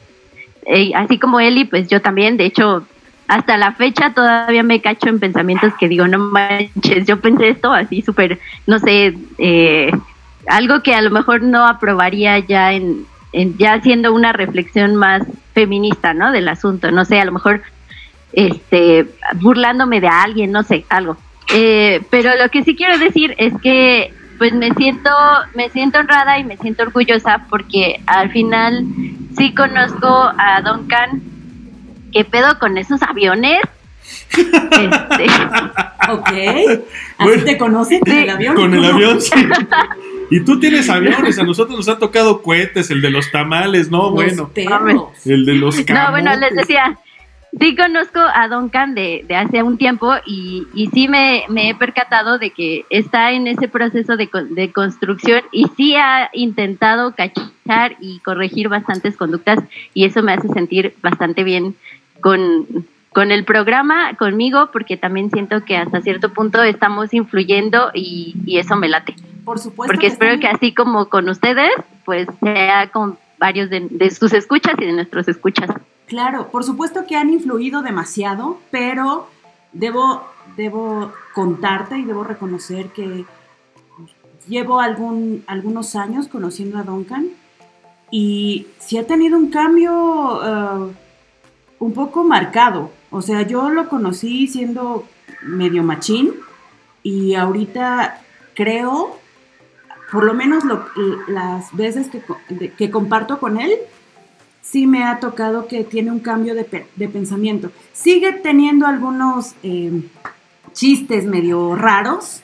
eh, 0.66 0.92
así 0.96 1.20
como 1.20 1.40
Eli, 1.40 1.66
pues 1.66 1.88
yo 1.88 2.02
también, 2.02 2.38
de 2.38 2.46
hecho, 2.46 2.86
hasta 3.28 3.58
la 3.58 3.74
fecha 3.74 4.14
todavía 4.14 4.64
me 4.64 4.82
cacho 4.82 5.10
en 5.10 5.20
pensamientos 5.20 5.74
que 5.80 5.88
digo, 5.88 6.08
no 6.08 6.20
manches, 6.20 7.06
yo 7.06 7.20
pensé 7.20 7.50
esto 7.50 7.72
así 7.72 8.02
súper, 8.02 8.40
no 8.68 8.80
sé, 8.80 9.16
eh, 9.38 9.92
algo 10.48 10.84
que 10.84 10.94
a 10.94 11.02
lo 11.02 11.10
mejor 11.10 11.42
no 11.42 11.66
aprobaría 11.66 12.40
ya 12.40 12.74
en, 12.74 13.06
en, 13.32 13.58
ya 13.58 13.74
haciendo 13.74 14.14
una 14.14 14.34
reflexión 14.34 14.96
más 14.96 15.24
feminista, 15.54 16.14
¿no? 16.14 16.32
Del 16.32 16.48
asunto, 16.48 16.92
no 16.92 17.06
sé, 17.06 17.20
a 17.20 17.26
lo 17.26 17.32
mejor 17.32 17.62
este, 18.34 19.08
burlándome 19.36 20.02
de 20.02 20.08
alguien, 20.08 20.52
no 20.52 20.64
sé, 20.64 20.86
algo. 20.90 21.18
Eh, 21.54 22.02
pero 22.10 22.32
lo 22.36 22.50
que 22.50 22.64
sí 22.64 22.76
quiero 22.76 22.98
decir 22.98 23.36
es 23.38 23.54
que 23.62 24.14
pues 24.44 24.52
me 24.56 24.74
siento, 24.74 25.10
me 25.56 25.70
siento 25.70 26.00
honrada 26.00 26.38
y 26.38 26.44
me 26.44 26.58
siento 26.58 26.84
orgullosa 26.84 27.46
porque 27.50 28.02
al 28.06 28.30
final 28.30 28.86
sí 29.38 29.56
conozco 29.56 30.06
a 30.38 30.62
Duncan. 30.62 31.22
¿Qué 32.12 32.26
pedo 32.26 32.60
con 32.60 32.78
esos 32.78 33.02
aviones? 33.04 33.62
este. 34.32 35.28
Ok. 36.10 36.28
¿Así 36.28 36.84
bueno, 37.20 37.44
te 37.46 37.58
conoces 37.58 38.02
con 38.02 38.12
sí. 38.12 38.20
el 38.20 38.30
avión? 38.30 38.56
Con 38.56 38.74
el 38.74 38.84
avión, 38.84 39.22
sí. 39.22 39.32
Y 40.30 40.42
tú 40.42 40.60
tienes 40.60 40.90
aviones, 40.90 41.40
a 41.40 41.44
nosotros 41.44 41.78
nos 41.78 41.88
han 41.88 42.00
tocado 42.00 42.42
cohetes, 42.42 42.92
el 42.92 43.02
de 43.02 43.12
los 43.12 43.32
tamales, 43.32 43.90
no, 43.90 44.10
los 44.10 44.12
bueno. 44.12 44.50
Perros. 44.50 45.26
El 45.26 45.46
de 45.46 45.54
los 45.54 45.76
camotes. 45.76 45.96
No, 45.96 46.12
bueno, 46.12 46.36
les 46.36 46.54
decía, 46.54 46.98
sí 47.60 47.76
conozco 47.76 48.20
a 48.20 48.48
Duncan 48.48 48.96
de, 48.96 49.26
de 49.28 49.36
hace 49.36 49.64
un 49.64 49.78
tiempo 49.78 50.14
y, 50.26 50.68
y 50.74 50.88
sí 50.88 51.08
me, 51.08 51.44
me, 51.50 51.70
he 51.70 51.76
percatado 51.76 52.38
de 52.38 52.52
que 52.52 52.86
está 52.90 53.32
en 53.32 53.48
ese 53.48 53.68
proceso 53.68 54.18
de, 54.18 54.30
de, 54.50 54.72
construcción 54.72 55.44
y 55.52 55.68
sí 55.76 55.96
ha 55.96 56.30
intentado 56.34 57.14
cachar 57.16 57.96
y 58.00 58.20
corregir 58.20 58.70
bastantes 58.70 59.18
conductas 59.18 59.60
y 59.94 60.06
eso 60.06 60.24
me 60.24 60.34
hace 60.34 60.48
sentir 60.50 60.96
bastante 61.02 61.44
bien 61.44 61.76
con, 62.22 62.68
con 63.12 63.32
el 63.32 63.46
programa, 63.46 64.16
conmigo, 64.16 64.70
porque 64.72 64.98
también 64.98 65.30
siento 65.30 65.64
que 65.64 65.78
hasta 65.78 66.02
cierto 66.02 66.34
punto 66.34 66.62
estamos 66.64 67.14
influyendo 67.14 67.92
y, 67.94 68.36
y 68.46 68.58
eso 68.58 68.76
me 68.76 68.90
late. 68.90 69.16
Por 69.46 69.60
supuesto. 69.60 69.94
Porque 69.94 70.08
que 70.08 70.14
espero 70.14 70.36
sí. 70.36 70.40
que 70.40 70.48
así 70.48 70.74
como 70.74 71.10
con 71.10 71.30
ustedes, 71.30 71.72
pues 72.06 72.28
sea 72.42 72.90
con 72.92 73.18
varios 73.38 73.70
de, 73.70 73.88
de 73.90 74.10
sus 74.10 74.34
escuchas 74.34 74.76
y 74.80 74.86
de 74.86 74.94
nuestros 74.94 75.28
escuchas. 75.28 75.70
Claro, 76.08 76.50
por 76.50 76.64
supuesto 76.64 77.06
que 77.06 77.16
han 77.16 77.30
influido 77.30 77.82
demasiado, 77.82 78.60
pero 78.72 79.28
debo, 79.72 80.24
debo 80.58 81.12
contarte 81.34 81.98
y 81.98 82.04
debo 82.04 82.24
reconocer 82.24 82.88
que 82.88 83.26
llevo 84.48 84.80
algún, 84.80 85.44
algunos 85.48 85.96
años 85.96 86.28
conociendo 86.28 86.78
a 86.78 86.84
Duncan 86.84 87.30
y 88.12 88.68
sí 88.80 88.98
ha 88.98 89.08
tenido 89.08 89.38
un 89.38 89.50
cambio 89.50 89.92
uh, 89.92 90.94
un 91.80 91.94
poco 91.94 92.24
marcado. 92.24 92.92
O 93.10 93.22
sea, 93.22 93.42
yo 93.44 93.70
lo 93.70 93.90
conocí 93.90 94.48
siendo 94.48 95.06
medio 95.42 95.84
machín 95.84 96.34
y 97.02 97.36
ahorita 97.36 98.22
creo, 98.54 99.18
por 100.12 100.26
lo 100.26 100.34
menos 100.34 100.64
las 101.28 101.76
veces 101.76 102.10
que, 102.10 102.72
que 102.72 102.92
comparto 102.92 103.40
con 103.40 103.60
él, 103.60 103.74
sí 104.64 104.88
me 104.88 105.04
ha 105.04 105.20
tocado 105.20 105.68
que 105.68 105.84
tiene 105.84 106.10
un 106.10 106.20
cambio 106.20 106.56
de, 106.56 106.88
de 106.96 107.08
pensamiento. 107.08 107.72
Sigue 107.92 108.32
teniendo 108.34 108.88
algunos 108.88 109.54
eh, 109.62 110.02
chistes 110.72 111.26
medio 111.26 111.76
raros, 111.76 112.42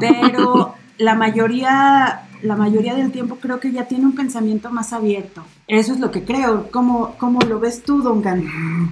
pero 0.00 0.74
la 0.98 1.14
mayoría, 1.14 2.22
la 2.42 2.56
mayoría 2.56 2.94
del 2.94 3.12
tiempo 3.12 3.36
creo 3.40 3.60
que 3.60 3.70
ya 3.70 3.86
tiene 3.86 4.06
un 4.06 4.14
pensamiento 4.14 4.70
más 4.70 4.92
abierto. 4.92 5.44
Eso 5.68 5.92
es 5.92 6.00
lo 6.00 6.10
que 6.10 6.24
creo. 6.24 6.70
¿Cómo, 6.72 7.14
cómo 7.18 7.40
lo 7.42 7.60
ves 7.60 7.82
tú, 7.82 8.02
Duncan? 8.02 8.44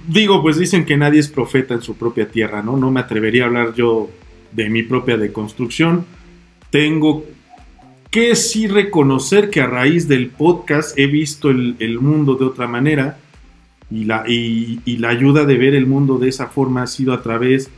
Digo, 0.07 0.41
pues 0.41 0.57
dicen 0.57 0.85
que 0.85 0.95
nadie 0.95 1.19
es 1.19 1.27
profeta 1.27 1.73
en 1.73 1.81
su 1.81 1.95
propia 1.95 2.29
tierra, 2.29 2.61
¿no? 2.61 2.77
No 2.77 2.91
me 2.91 2.99
atrevería 2.99 3.43
a 3.43 3.47
hablar 3.47 3.73
yo 3.73 4.09
de 4.51 4.69
mi 4.69 4.83
propia 4.83 5.17
deconstrucción. 5.17 6.05
Tengo 6.69 7.25
que 8.11 8.35
sí 8.35 8.67
reconocer 8.67 9.49
que 9.49 9.61
a 9.61 9.67
raíz 9.67 10.07
del 10.07 10.29
podcast 10.29 10.97
he 10.97 11.07
visto 11.07 11.49
el, 11.49 11.99
mundo 11.99 12.35
de 12.35 12.45
otra 12.45 12.67
manera 12.67 13.17
y 13.91 14.05
la, 14.05 14.23
y, 14.27 14.97
la, 14.97 15.09
ayuda 15.09 15.45
de 15.45 15.57
ver 15.57 15.75
el 15.75 15.87
mundo 15.87 16.17
de 16.17 16.29
esa 16.29 16.47
forma 16.47 16.83
ha 16.83 16.87
sido 16.87 17.13
a 17.13 17.21
través 17.21 17.69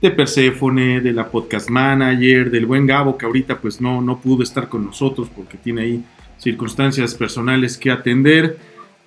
de 0.00 0.10
Perséfone, 0.10 1.00
de 1.00 1.12
la 1.12 1.30
podcast 1.30 1.68
manager, 1.68 2.50
del 2.50 2.66
buen 2.66 2.86
Gabo 2.86 3.16
que 3.18 3.26
ahorita 3.26 3.60
pues 3.60 3.80
no, 3.80 4.00
no 4.00 4.20
pudo 4.20 4.42
estar 4.42 4.68
con 4.68 4.86
nosotros 4.86 5.28
porque 5.34 5.58
tiene 5.58 5.82
ahí 5.82 6.04
circunstancias 6.38 7.14
personales 7.14 7.76
que 7.76 7.90
atender. 7.90 8.58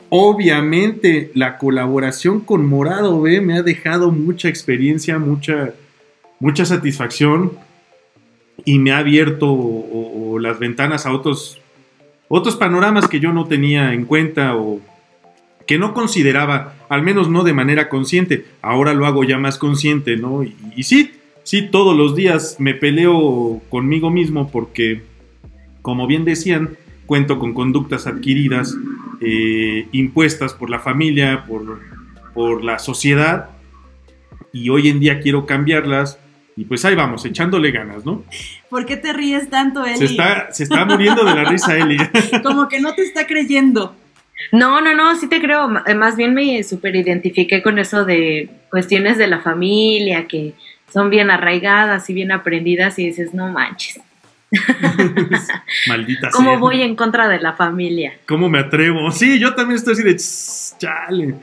Obviamente 0.09 1.31
la 1.33 1.57
colaboración 1.57 2.41
con 2.41 2.65
Morado 2.65 3.21
B 3.21 3.41
me 3.41 3.57
ha 3.57 3.63
dejado 3.63 4.11
mucha 4.11 4.49
experiencia, 4.49 5.17
mucha, 5.17 5.73
mucha 6.39 6.65
satisfacción 6.65 7.53
y 8.65 8.79
me 8.79 8.91
ha 8.91 8.99
abierto 8.99 10.37
las 10.39 10.59
ventanas 10.59 11.05
a 11.05 11.11
otros, 11.11 11.59
otros 12.27 12.55
panoramas 12.55 13.07
que 13.07 13.19
yo 13.19 13.33
no 13.33 13.45
tenía 13.45 13.93
en 13.93 14.05
cuenta 14.05 14.55
o 14.55 14.79
que 15.67 15.77
no 15.77 15.93
consideraba, 15.93 16.75
al 16.89 17.03
menos 17.03 17.29
no 17.29 17.43
de 17.43 17.53
manera 17.53 17.89
consciente. 17.89 18.45
Ahora 18.61 18.93
lo 18.93 19.05
hago 19.05 19.23
ya 19.23 19.37
más 19.37 19.57
consciente, 19.57 20.17
¿no? 20.17 20.43
Y, 20.43 20.55
y 20.75 20.83
sí, 20.83 21.11
sí, 21.43 21.69
todos 21.69 21.95
los 21.95 22.15
días 22.15 22.57
me 22.59 22.73
peleo 22.73 23.61
conmigo 23.69 24.09
mismo 24.09 24.49
porque, 24.51 25.03
como 25.81 26.05
bien 26.05 26.25
decían, 26.25 26.77
cuento 27.05 27.39
con 27.39 27.53
conductas 27.53 28.07
adquiridas 28.07 28.75
eh, 29.21 29.87
impuestas 29.91 30.53
por 30.53 30.69
la 30.69 30.79
familia, 30.79 31.45
por, 31.45 31.79
por 32.33 32.63
la 32.63 32.79
sociedad, 32.79 33.49
y 34.51 34.69
hoy 34.69 34.89
en 34.89 34.99
día 34.99 35.19
quiero 35.19 35.45
cambiarlas. 35.45 36.19
Y 36.55 36.65
pues 36.65 36.85
ahí 36.85 36.93
vamos, 36.95 37.25
echándole 37.25 37.71
ganas, 37.71 38.05
¿no? 38.05 38.23
¿Por 38.69 38.85
qué 38.85 38.95
te 38.97 39.11
ríes 39.13 39.49
tanto, 39.49 39.83
Eli? 39.85 39.97
Se 39.97 40.05
está, 40.05 40.51
se 40.51 40.63
está 40.63 40.85
muriendo 40.85 41.23
de 41.25 41.33
la 41.35 41.45
risa 41.45 41.75
Eli. 41.77 41.97
Como 42.43 42.67
que 42.67 42.79
no 42.79 42.93
te 42.93 43.01
está 43.03 43.25
creyendo. 43.25 43.95
No, 44.51 44.81
no, 44.81 44.93
no, 44.93 45.15
sí 45.15 45.27
te 45.27 45.41
creo. 45.41 45.71
Eh, 45.87 45.95
Más 45.95 46.15
bien 46.15 46.33
me 46.33 46.61
super 46.63 46.95
identifiqué 46.95 47.63
con 47.63 47.79
eso 47.79 48.05
de 48.05 48.49
cuestiones 48.69 49.17
de 49.17 49.27
la 49.27 49.39
familia 49.39 50.27
que 50.27 50.53
son 50.91 51.09
bien 51.09 51.31
arraigadas 51.31 52.07
y 52.09 52.13
bien 52.13 52.31
aprendidas 52.31 52.99
y 52.99 53.07
dices, 53.07 53.33
no 53.33 53.47
manches, 53.51 53.99
Maldita 55.87 56.29
¿cómo 56.31 56.51
sea. 56.51 56.59
voy 56.59 56.81
en 56.81 56.95
contra 56.95 57.27
de 57.27 57.39
la 57.39 57.53
familia? 57.53 58.13
¿Cómo 58.27 58.49
me 58.49 58.59
atrevo? 58.59 59.09
Sí, 59.11 59.39
yo 59.39 59.55
también 59.55 59.77
estoy 59.77 59.93
así 59.93 60.03
de 60.03 60.13
"Tss, 60.15 60.75
chale. 60.77 61.35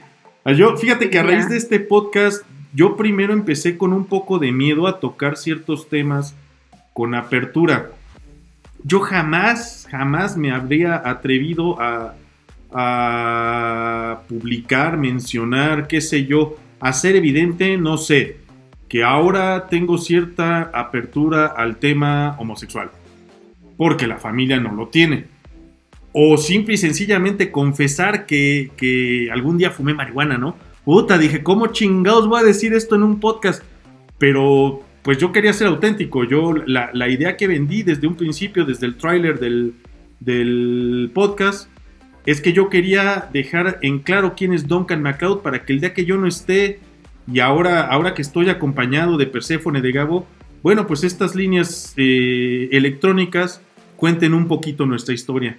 Ah, 0.44 0.52
Yo, 0.52 0.76
fíjate 0.76 1.10
que 1.10 1.18
a 1.18 1.22
raíz 1.22 1.48
de 1.48 1.56
este 1.56 1.80
podcast, 1.80 2.44
yo 2.72 2.96
primero 2.96 3.32
empecé 3.32 3.76
con 3.76 3.92
un 3.92 4.04
poco 4.04 4.38
de 4.38 4.52
miedo 4.52 4.86
a 4.86 5.00
tocar 5.00 5.36
ciertos 5.36 5.88
temas 5.88 6.36
con 6.92 7.14
apertura. 7.14 7.90
Yo 8.84 9.00
jamás, 9.00 9.86
jamás 9.90 10.36
me 10.36 10.52
habría 10.52 11.02
atrevido 11.04 11.80
a, 11.80 12.14
a 12.72 14.20
publicar, 14.28 14.96
mencionar, 14.96 15.86
qué 15.86 16.00
sé 16.00 16.26
yo, 16.26 16.56
hacer 16.78 17.16
evidente, 17.16 17.76
no 17.76 17.98
sé, 17.98 18.38
que 18.88 19.04
ahora 19.04 19.66
tengo 19.68 19.98
cierta 19.98 20.70
apertura 20.72 21.46
al 21.46 21.76
tema 21.76 22.36
homosexual. 22.38 22.90
Porque 23.76 24.06
la 24.06 24.18
familia 24.18 24.60
no 24.60 24.72
lo 24.72 24.88
tiene. 24.88 25.24
O 26.12 26.36
simple 26.36 26.74
y 26.74 26.78
sencillamente 26.78 27.50
confesar 27.50 28.26
que, 28.26 28.70
que 28.76 29.30
algún 29.32 29.58
día 29.58 29.70
fumé 29.70 29.94
marihuana, 29.94 30.38
¿no? 30.38 30.56
Puta, 30.84 31.18
dije, 31.18 31.42
¿cómo 31.42 31.68
chingados 31.68 32.26
voy 32.26 32.40
a 32.40 32.44
decir 32.44 32.72
esto 32.72 32.94
en 32.94 33.02
un 33.02 33.20
podcast? 33.20 33.62
Pero 34.18 34.82
pues 35.02 35.18
yo 35.18 35.32
quería 35.32 35.52
ser 35.52 35.68
auténtico. 35.68 36.24
Yo 36.24 36.54
la, 36.54 37.08
idea 37.08 37.36
que 37.36 37.46
vendí 37.46 37.82
desde 37.82 38.06
un 38.06 38.16
principio, 38.16 38.64
desde 38.64 38.86
el 38.86 38.96
tráiler 38.96 39.38
del, 39.38 39.74
del 40.20 41.10
podcast, 41.14 41.70
es 42.26 42.40
que 42.40 42.52
yo 42.52 42.68
quería 42.68 43.28
dejar 43.32 43.78
en 43.82 44.00
claro 44.00 44.34
quién 44.36 44.52
es 44.52 44.68
Duncan 44.68 45.02
MacLeod 45.02 45.40
para 45.40 45.64
que 45.64 45.72
el 45.72 45.80
día 45.80 45.94
que 45.94 46.04
yo 46.04 46.16
no 46.16 46.26
esté 46.26 46.80
y 47.32 47.40
ahora, 47.40 47.86
ahora 47.86 48.14
que 48.14 48.22
estoy 48.22 48.48
acompañado 48.50 49.16
de 49.16 49.26
Perséfone 49.26 49.80
de 49.80 49.92
Gabo, 49.92 50.26
bueno, 50.62 50.86
pues 50.86 51.04
estas 51.04 51.34
líneas 51.34 51.94
eh, 51.96 52.68
electrónicas 52.72 53.62
cuenten 53.96 54.34
un 54.34 54.48
poquito 54.48 54.86
nuestra 54.86 55.14
historia. 55.14 55.58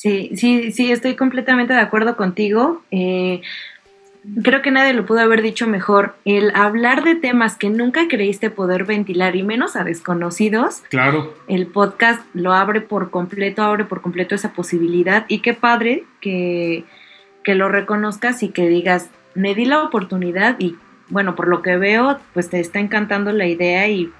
Sí, 0.00 0.30
sí, 0.34 0.72
sí, 0.72 0.90
estoy 0.90 1.14
completamente 1.14 1.74
de 1.74 1.78
acuerdo 1.78 2.16
contigo. 2.16 2.80
Eh, 2.90 3.42
creo 4.42 4.62
que 4.62 4.70
nadie 4.70 4.94
lo 4.94 5.04
pudo 5.04 5.20
haber 5.20 5.42
dicho 5.42 5.66
mejor. 5.66 6.16
El 6.24 6.52
hablar 6.54 7.04
de 7.04 7.16
temas 7.16 7.54
que 7.54 7.68
nunca 7.68 8.08
creíste 8.08 8.48
poder 8.48 8.84
ventilar 8.84 9.36
y 9.36 9.42
menos 9.42 9.76
a 9.76 9.84
desconocidos, 9.84 10.82
Claro, 10.88 11.34
el 11.48 11.66
podcast 11.66 12.24
lo 12.32 12.54
abre 12.54 12.80
por 12.80 13.10
completo, 13.10 13.62
abre 13.62 13.84
por 13.84 14.00
completo 14.00 14.34
esa 14.34 14.54
posibilidad. 14.54 15.26
Y 15.28 15.40
qué 15.40 15.52
padre 15.52 16.04
que, 16.22 16.84
que 17.44 17.54
lo 17.54 17.68
reconozcas 17.68 18.42
y 18.42 18.48
que 18.48 18.68
digas, 18.68 19.10
me 19.34 19.54
di 19.54 19.66
la 19.66 19.82
oportunidad 19.82 20.58
y 20.58 20.76
bueno, 21.10 21.36
por 21.36 21.46
lo 21.46 21.60
que 21.60 21.76
veo, 21.76 22.18
pues 22.32 22.48
te 22.48 22.58
está 22.58 22.78
encantando 22.78 23.32
la 23.32 23.46
idea 23.46 23.86
y 23.88 24.10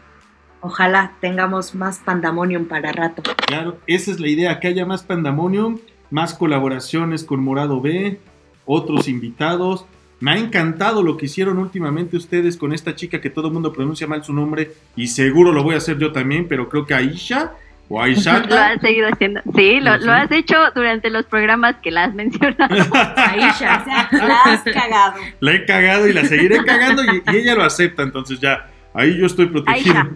ojalá 0.60 1.12
tengamos 1.20 1.74
más 1.74 1.98
pandemonium 1.98 2.66
para 2.66 2.92
rato. 2.92 3.22
claro, 3.46 3.78
esa 3.86 4.10
es 4.10 4.20
la 4.20 4.28
idea, 4.28 4.60
que 4.60 4.68
haya 4.68 4.84
más 4.86 5.02
pandemonium, 5.02 5.78
más 6.10 6.34
colaboraciones 6.34 7.24
con 7.24 7.42
Morado 7.42 7.80
B, 7.80 8.18
otros 8.64 9.08
invitados. 9.08 9.86
Me 10.20 10.32
ha 10.32 10.36
encantado 10.36 11.02
lo 11.02 11.16
que 11.16 11.26
hicieron 11.26 11.56
últimamente 11.58 12.16
ustedes 12.16 12.56
con 12.58 12.72
esta 12.74 12.94
chica 12.94 13.20
que 13.22 13.30
todo 13.30 13.46
el 13.48 13.54
mundo 13.54 13.72
pronuncia 13.72 14.06
mal 14.06 14.22
su 14.22 14.34
nombre 14.34 14.72
y 14.94 15.06
seguro 15.06 15.50
lo 15.52 15.62
voy 15.62 15.74
a 15.76 15.78
hacer 15.78 15.98
yo 15.98 16.12
también, 16.12 16.46
pero 16.46 16.68
creo 16.68 16.84
que 16.84 16.92
Aisha 16.94 17.52
o 17.88 17.94
Lo 17.98 18.02
Aisha. 18.02 18.36
has 18.36 18.80
seguido 18.82 19.08
haciendo. 19.10 19.40
Sí, 19.56 19.80
lo, 19.80 19.98
Sí. 19.98 20.04
lo 20.04 20.12
has 20.12 20.30
hecho 20.30 20.56
durante 20.74 21.08
los 21.10 21.24
programas 21.24 21.76
que 21.82 21.90
la 21.90 22.04
has 22.04 22.14
mencionado. 22.14 22.74
Aisha. 23.16 23.80
O 23.80 23.84
sea, 23.84 24.08
la 24.12 24.40
has 24.42 24.62
cagado. 24.62 25.14
la 25.40 25.52
he 25.54 25.64
cagado 25.64 26.06
y 26.06 26.12
la 26.12 26.24
seguiré 26.26 26.62
cagando 26.64 27.02
y, 27.02 27.22
y 27.32 27.36
ella 27.38 27.54
lo 27.54 27.64
acepta, 27.64 28.02
entonces 28.02 28.38
ya, 28.40 28.68
ahí 28.92 29.16
yo 29.18 29.24
estoy 29.26 29.46
protegido. 29.46 29.94
Aisha. 29.96 30.10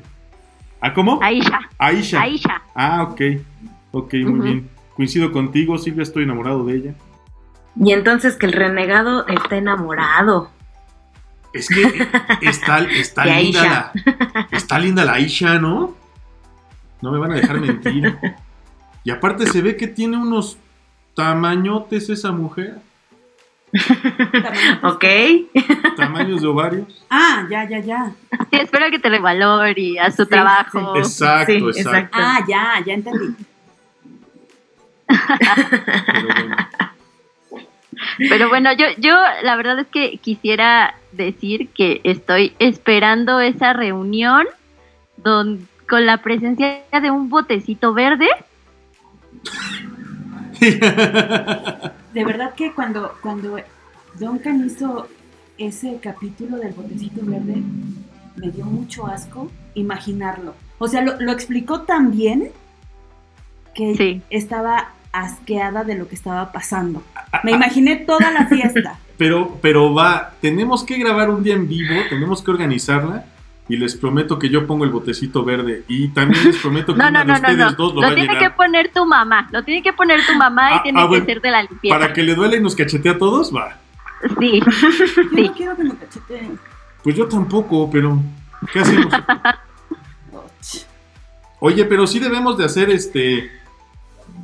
¿Ah, 0.80 0.92
cómo? 0.92 1.18
Aisha, 1.22 1.60
Aisha. 1.78 2.20
Aisha. 2.20 2.62
Ah, 2.74 3.02
ok. 3.04 3.20
Ok, 3.92 4.14
muy 4.26 4.40
bien. 4.40 4.70
Coincido 4.94 5.32
contigo, 5.32 5.78
Silvia, 5.78 6.02
estoy 6.02 6.24
enamorado 6.24 6.64
de 6.64 6.76
ella. 6.76 6.94
Y 7.80 7.92
entonces 7.92 8.36
que 8.36 8.46
el 8.46 8.52
renegado 8.52 9.26
está 9.26 9.56
enamorado. 9.56 10.50
Es 11.52 11.68
que 11.68 12.06
está, 12.42 12.80
está 12.80 13.24
linda 13.26 13.60
Aisha. 13.62 13.92
la. 14.04 14.46
Está 14.50 14.78
linda 14.78 15.04
la 15.04 15.14
Aisha, 15.14 15.58
¿no? 15.58 15.94
No 17.00 17.12
me 17.12 17.18
van 17.18 17.32
a 17.32 17.36
dejar 17.36 17.60
mentir. 17.60 18.16
Y 19.06 19.10
aparte 19.10 19.46
se 19.46 19.60
ve 19.60 19.76
que 19.76 19.86
tiene 19.86 20.16
unos 20.16 20.56
tamañotes 21.14 22.08
esa 22.08 22.32
mujer. 22.32 22.78
¿Ok? 24.82 25.04
Tamaños 25.96 26.40
de 26.42 26.46
ovarios. 26.46 27.04
Ah, 27.10 27.46
ya, 27.50 27.68
ya, 27.68 27.78
ya. 27.80 28.12
Sí, 28.50 28.58
espero 28.60 28.90
que 28.90 28.98
te 28.98 29.10
le 29.10 29.18
valore 29.18 29.74
y 29.80 29.98
a 29.98 30.10
su 30.10 30.24
Sí, 30.24 30.30
trabajo. 30.30 30.96
Exacto, 30.96 31.52
Sí, 31.52 31.58
exacto. 31.58 31.78
exacto. 31.80 32.18
Ah, 32.20 32.40
ya, 32.48 32.74
ya 32.86 32.94
entendí. 32.94 33.34
Pero 35.06 36.28
bueno. 36.34 36.56
Pero 38.18 38.48
bueno, 38.48 38.72
yo, 38.72 38.86
yo 38.98 39.16
la 39.42 39.56
verdad 39.56 39.78
es 39.80 39.86
que 39.88 40.18
quisiera 40.18 40.94
decir 41.12 41.68
que 41.70 42.00
estoy 42.04 42.54
esperando 42.58 43.40
esa 43.40 43.72
reunión 43.72 44.46
don- 45.16 45.68
con 45.88 46.06
la 46.06 46.18
presencia 46.18 46.82
de 47.00 47.10
un 47.10 47.28
botecito 47.28 47.92
verde. 47.94 48.28
De 50.60 52.24
verdad 52.24 52.54
que 52.54 52.72
cuando, 52.72 53.14
cuando 53.22 53.56
Duncan 54.18 54.64
hizo 54.66 55.08
ese 55.58 55.98
capítulo 56.02 56.56
del 56.58 56.72
botecito 56.72 57.20
verde, 57.24 57.56
me 58.36 58.50
dio 58.50 58.64
mucho 58.64 59.06
asco 59.06 59.50
imaginarlo. 59.74 60.54
O 60.78 60.88
sea, 60.88 61.00
lo, 61.02 61.20
lo 61.20 61.32
explicó 61.32 61.82
tan 61.82 62.10
bien 62.10 62.50
que 63.74 63.94
Sí. 63.94 64.22
estaba 64.30 64.90
asqueada 65.12 65.84
de 65.84 65.94
lo 65.96 66.08
que 66.08 66.14
estaba 66.16 66.50
pasando. 66.52 67.02
Me 67.44 67.52
imaginé 67.52 67.96
toda 67.96 68.30
la 68.30 68.46
fiesta. 68.46 68.98
Pero, 69.16 69.58
pero 69.62 69.94
va, 69.94 70.32
tenemos 70.40 70.82
que 70.82 70.98
grabar 70.98 71.30
un 71.30 71.44
día 71.44 71.54
en 71.54 71.68
vivo, 71.68 71.94
tenemos 72.08 72.42
que 72.42 72.50
organizarla. 72.50 73.24
Y 73.68 73.76
les 73.78 73.94
prometo 73.96 74.38
que 74.38 74.50
yo 74.50 74.66
pongo 74.66 74.84
el 74.84 74.90
botecito 74.90 75.42
verde. 75.44 75.84
Y 75.88 76.08
también 76.08 76.44
les 76.44 76.56
prometo 76.58 76.92
que 76.94 76.98
No, 76.98 77.08
una 77.08 77.24
no, 77.24 77.32
de 77.34 77.40
no, 77.40 77.46
no, 77.46 77.48
ustedes 77.48 77.58
no. 77.58 77.72
dos 77.72 77.94
lo, 77.94 78.00
Lo 78.02 78.06
va 78.06 78.12
a 78.12 78.14
tiene 78.14 78.32
llenar. 78.34 78.50
que 78.50 78.56
poner 78.56 78.92
tu 78.92 79.06
mamá. 79.06 79.48
Lo 79.52 79.62
tiene 79.64 79.82
que 79.82 79.92
poner 79.94 80.20
tu 80.26 80.34
mamá 80.36 80.68
Ah, 80.68 80.76
y 80.76 80.82
tiene 80.82 80.98
ah, 81.00 81.02
que 81.04 81.08
bueno. 81.08 81.24
ser 81.24 81.40
de 81.40 81.50
la 81.50 81.62
limpieza. 81.62 81.98
Para 81.98 82.12
que 82.12 82.22
le 82.22 82.34
duele 82.34 82.58
y 82.58 82.60
nos 82.60 82.74
cachetee 82.74 83.12
a 83.12 83.18
todos, 83.18 83.54
va. 83.54 83.78
Sí. 84.38 84.60
Yo 84.66 84.70
Sí. 85.34 85.42
no 85.46 85.54
quiero 85.54 85.76
que 85.76 85.84
me 85.84 85.94
cacheteen. 85.96 86.58
Pues 87.02 87.16
yo 87.16 87.26
tampoco, 87.26 87.90
pero 87.90 88.18
¿qué 88.72 88.80
hacemos? 88.80 89.12
Oye, 91.60 91.84
pero 91.84 92.06
sí 92.06 92.18
debemos 92.18 92.58
de 92.58 92.64
hacer 92.64 92.90
este 92.90 93.50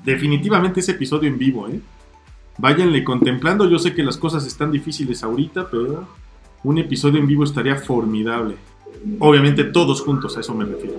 definitivamente 0.05 0.81
ese 0.81 0.93
episodio 0.93 1.29
en 1.29 1.39
vivo, 1.39 1.69
¿eh? 1.69 1.81
Váyanle 2.59 3.03
contemplando, 3.05 3.69
yo 3.69 3.79
sé 3.79 3.95
que 3.95 4.03
las 4.03 4.17
cosas 4.17 4.47
están 4.47 4.71
difíciles 4.71 5.23
ahorita, 5.23 5.69
pero 5.71 6.07
un 6.63 6.79
episodio 6.79 7.19
en 7.21 7.27
vivo 7.27 7.45
estaría 7.45 7.77
formidable. 7.77 8.57
Obviamente 9.19 9.65
todos 9.65 10.03
juntos, 10.03 10.37
a 10.37 10.41
eso 10.41 10.55
me 10.55 10.65
refiero. 10.65 10.97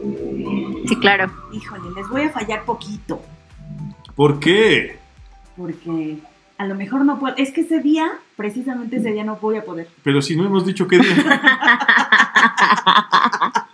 Sí, 0.88 0.96
claro. 0.98 1.32
Híjole, 1.52 1.92
les 1.96 2.08
voy 2.10 2.24
a 2.24 2.30
fallar 2.32 2.66
poquito. 2.66 3.22
¿Por 4.16 4.40
qué? 4.40 4.98
Porque 5.56 6.18
a 6.58 6.66
lo 6.66 6.76
mejor 6.76 7.06
no 7.06 7.20
puedo. 7.20 7.36
Es 7.38 7.52
que 7.52 7.62
ese 7.62 7.80
día, 7.80 8.12
precisamente 8.36 8.98
ese 8.98 9.12
día 9.12 9.24
no 9.24 9.38
voy 9.38 9.58
a 9.58 9.64
poder. 9.64 9.88
Pero 10.04 10.22
si 10.22 10.36
no 10.36 10.46
hemos 10.46 10.66
dicho 10.66 10.88
qué 10.88 11.00
día. 11.00 11.16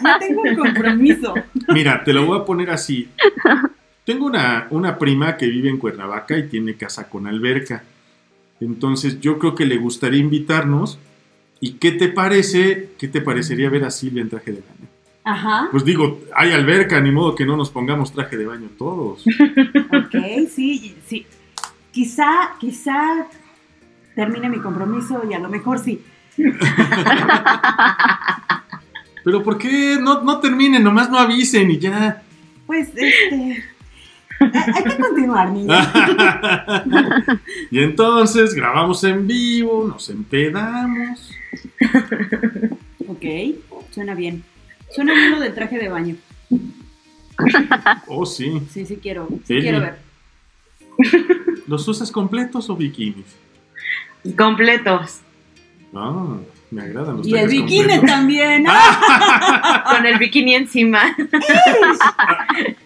No 0.00 0.18
tengo 0.18 0.42
un 0.42 0.54
compromiso. 0.54 1.34
Mira, 1.68 2.02
te 2.04 2.12
lo 2.12 2.26
voy 2.26 2.38
a 2.38 2.44
poner 2.44 2.70
así. 2.70 3.08
Tengo 4.04 4.26
una, 4.26 4.66
una 4.70 4.98
prima 4.98 5.36
que 5.36 5.46
vive 5.46 5.68
en 5.68 5.78
Cuernavaca 5.78 6.36
y 6.36 6.48
tiene 6.48 6.76
casa 6.76 7.08
con 7.08 7.26
alberca. 7.26 7.84
Entonces 8.60 9.20
yo 9.20 9.38
creo 9.38 9.54
que 9.54 9.66
le 9.66 9.76
gustaría 9.76 10.20
invitarnos. 10.20 10.98
¿Y 11.60 11.72
qué 11.72 11.92
te 11.92 12.08
parece? 12.08 12.90
¿Qué 12.98 13.08
te 13.08 13.20
parecería 13.20 13.68
ver 13.70 13.84
a 13.84 13.90
Silvia 13.90 14.22
en 14.22 14.28
traje 14.28 14.52
de 14.52 14.60
baño? 14.60 14.88
Ajá. 15.24 15.68
Pues 15.70 15.84
digo, 15.84 16.20
hay 16.34 16.52
alberca, 16.52 17.00
ni 17.00 17.10
modo 17.10 17.34
que 17.34 17.44
no 17.44 17.56
nos 17.56 17.70
pongamos 17.70 18.12
traje 18.12 18.36
de 18.36 18.46
baño 18.46 18.68
todos. 18.78 19.24
Ok, 19.90 20.14
sí, 20.50 20.96
sí. 21.06 21.26
Quizá, 21.90 22.52
quizá 22.60 23.26
termine 24.14 24.48
mi 24.48 24.58
compromiso 24.58 25.22
y 25.28 25.34
a 25.34 25.38
lo 25.38 25.48
mejor 25.48 25.78
sí. 25.78 26.02
Pero 29.24 29.42
¿por 29.42 29.58
qué 29.58 29.98
no, 30.00 30.22
no 30.22 30.38
terminen? 30.40 30.82
Nomás 30.82 31.10
no 31.10 31.18
avisen 31.18 31.70
y 31.70 31.78
ya. 31.78 32.22
Pues, 32.66 32.88
este. 32.94 33.64
Hay, 34.40 34.84
que 34.84 34.96
continuar, 34.96 35.50
niña. 35.50 35.92
y 37.70 37.80
entonces 37.80 38.54
grabamos 38.54 39.02
en 39.04 39.26
vivo, 39.26 39.86
nos 39.88 40.08
empedamos. 40.10 41.37
Ok, 43.06 43.24
suena 43.90 44.14
bien. 44.14 44.42
Suena 44.94 45.14
bien 45.14 45.32
lo 45.32 45.40
del 45.40 45.54
traje 45.54 45.78
de 45.78 45.88
baño. 45.88 46.16
Oh, 48.06 48.26
sí. 48.26 48.60
Sí, 48.70 48.84
sí 48.86 48.98
quiero, 49.00 49.28
sí 49.44 49.60
quiero 49.60 49.80
ver. 49.80 49.98
¿Los 51.66 51.86
usas 51.86 52.10
completos 52.10 52.68
o 52.70 52.76
bikinis? 52.76 53.36
Completos. 54.36 55.20
Ah, 55.94 56.36
me 56.70 56.82
agradan 56.82 57.18
los 57.18 57.26
Y 57.26 57.34
el 57.36 57.48
bikini 57.48 57.80
completos. 57.80 58.06
también. 58.06 58.64
¡Ah! 58.68 59.84
Con 59.96 60.04
el 60.06 60.18
bikini 60.18 60.54
encima. 60.54 61.16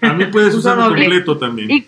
A 0.01 0.13
mí 0.13 0.27
puedes 0.27 0.55
usarlo 0.55 0.85
completo 0.89 1.39
también. 1.39 1.71
Y, 1.71 1.87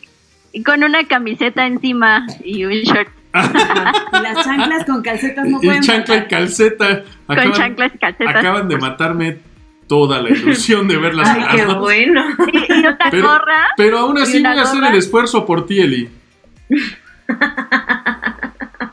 y 0.53 0.63
con 0.63 0.83
una 0.83 1.07
camiseta 1.07 1.67
encima 1.67 2.27
y 2.43 2.65
un 2.65 2.73
short 2.73 3.09
las 4.23 4.45
chanclas 4.45 4.85
con 4.85 5.03
calcetas 5.03 5.49
no 5.49 5.59
y 5.61 5.67
pueden 5.67 5.83
chancla 5.83 6.17
y 6.17 6.25
calceta. 6.29 7.03
con 7.27 7.53
chanclas 7.53 7.93
y 7.95 7.99
calcetas. 7.99 8.37
acaban 8.37 8.69
de 8.69 8.79
matarme 8.79 9.39
toda 9.89 10.23
la 10.23 10.31
ilusión 10.31 10.89
de 10.89 10.97
verlas 10.97 11.29
Ay, 11.29 11.45
qué 11.57 11.67
bueno. 11.67 12.25
Y, 12.53 12.73
y 12.73 12.79
una 12.87 12.97
Pero- 13.11 13.29
gorra. 13.29 13.67
Pero 13.77 13.99
aún 13.99 14.19
así 14.19 14.37
¿Y 14.39 14.41
una 14.41 14.51
voy 14.51 14.59
a 14.61 14.63
hacer 14.63 14.85
el 14.85 14.95
esfuerzo 14.95 15.45
por 15.45 15.67
ti, 15.67 15.81
Eli. 15.81 16.09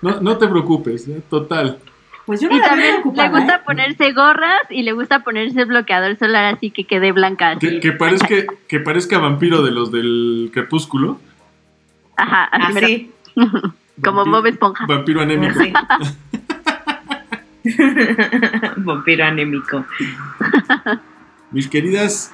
No, 0.02 0.20
no 0.20 0.38
te 0.38 0.48
preocupes, 0.48 1.08
¿eh? 1.08 1.22
total. 1.30 1.78
Pues 2.26 2.42
yo 2.42 2.50
no 2.50 2.58
Y 2.58 2.62
también 2.62 2.96
le 3.14 3.30
gusta 3.30 3.56
¿eh? 3.56 3.62
ponerse 3.64 4.12
gorras 4.14 4.62
y 4.70 4.82
le 4.82 4.94
gusta 4.94 5.20
ponerse 5.20 5.66
bloqueador 5.66 6.18
solar 6.18 6.46
así 6.56 6.72
que 6.72 6.86
quede 6.86 7.12
blanca. 7.12 7.52
Así. 7.52 7.60
Que, 7.60 7.80
que 7.80 7.92
parezca, 7.92 8.36
que 8.68 8.80
parezca 8.80 9.20
vampiro 9.20 9.62
de 9.62 9.70
los 9.72 9.92
del 9.92 10.50
crepúsculo. 10.54 11.20
Ajá, 12.18 12.46
así. 12.46 12.78
Así. 12.78 13.12
como 14.04 14.26
Bob 14.26 14.46
Esponja. 14.46 14.86
Vampiro 14.86 15.22
anémico. 15.22 15.60
así. 15.60 15.74
Vampiro 18.78 19.26
anémico. 19.26 19.86
Mis 21.52 21.68
queridas 21.68 22.34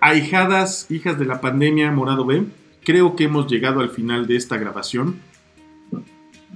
ahijadas, 0.00 0.90
hijas 0.90 1.18
de 1.18 1.24
la 1.24 1.40
pandemia 1.40 1.90
Morado 1.90 2.24
B, 2.24 2.44
creo 2.84 3.16
que 3.16 3.24
hemos 3.24 3.46
llegado 3.46 3.80
al 3.80 3.90
final 3.90 4.26
de 4.26 4.36
esta 4.36 4.56
grabación. 4.56 5.20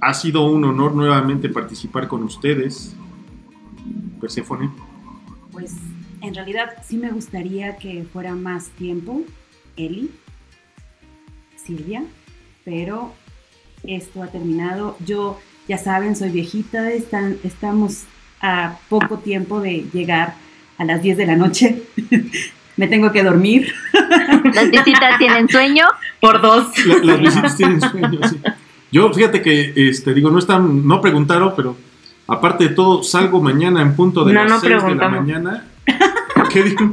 Ha 0.01 0.13
sido 0.13 0.45
un 0.45 0.63
honor 0.63 0.93
nuevamente 0.93 1.49
participar 1.49 2.07
con 2.07 2.23
ustedes. 2.23 2.95
Perséfone. 4.19 4.69
Pues 5.51 5.75
en 6.21 6.33
realidad 6.33 6.73
sí 6.83 6.97
me 6.97 7.11
gustaría 7.11 7.77
que 7.77 8.03
fuera 8.11 8.35
más 8.35 8.69
tiempo, 8.69 9.21
Eli, 9.77 10.11
Silvia, 11.55 12.03
pero 12.63 13.13
esto 13.87 14.23
ha 14.23 14.27
terminado. 14.27 14.97
Yo, 15.05 15.39
ya 15.67 15.77
saben, 15.77 16.15
soy 16.15 16.29
viejita, 16.29 16.91
están, 16.91 17.37
estamos 17.43 18.03
a 18.41 18.75
poco 18.89 19.17
tiempo 19.17 19.61
de 19.61 19.85
llegar 19.93 20.35
a 20.77 20.85
las 20.85 21.01
10 21.01 21.17
de 21.17 21.25
la 21.25 21.35
noche. 21.35 21.83
me 22.77 22.87
tengo 22.87 23.11
que 23.11 23.23
dormir. 23.23 23.73
Las 24.53 24.69
visitas 24.69 25.17
tienen 25.17 25.47
sueño. 25.49 25.85
Por 26.19 26.41
dos. 26.41 26.67
La- 26.85 26.97
las 27.03 27.19
visitas 27.19 27.57
tienen 27.57 27.81
sueño, 27.81 28.19
sí. 28.29 28.39
Yo, 28.91 29.11
fíjate 29.13 29.41
que, 29.41 29.73
este, 29.75 30.13
digo, 30.13 30.29
no 30.29 30.39
están, 30.39 30.85
no 30.87 31.01
preguntaron, 31.01 31.53
pero 31.55 31.75
aparte 32.27 32.69
de 32.69 32.75
todo, 32.75 33.03
salgo 33.03 33.41
mañana 33.41 33.81
en 33.81 33.95
punto 33.95 34.23
de 34.23 34.33
No, 34.33 34.43
las 34.43 34.51
no 34.51 34.59
6 34.59 34.83
de 34.83 34.95
la 34.95 35.09
mañana. 35.09 35.65
¿Qué 36.51 36.63
digo? 36.63 36.85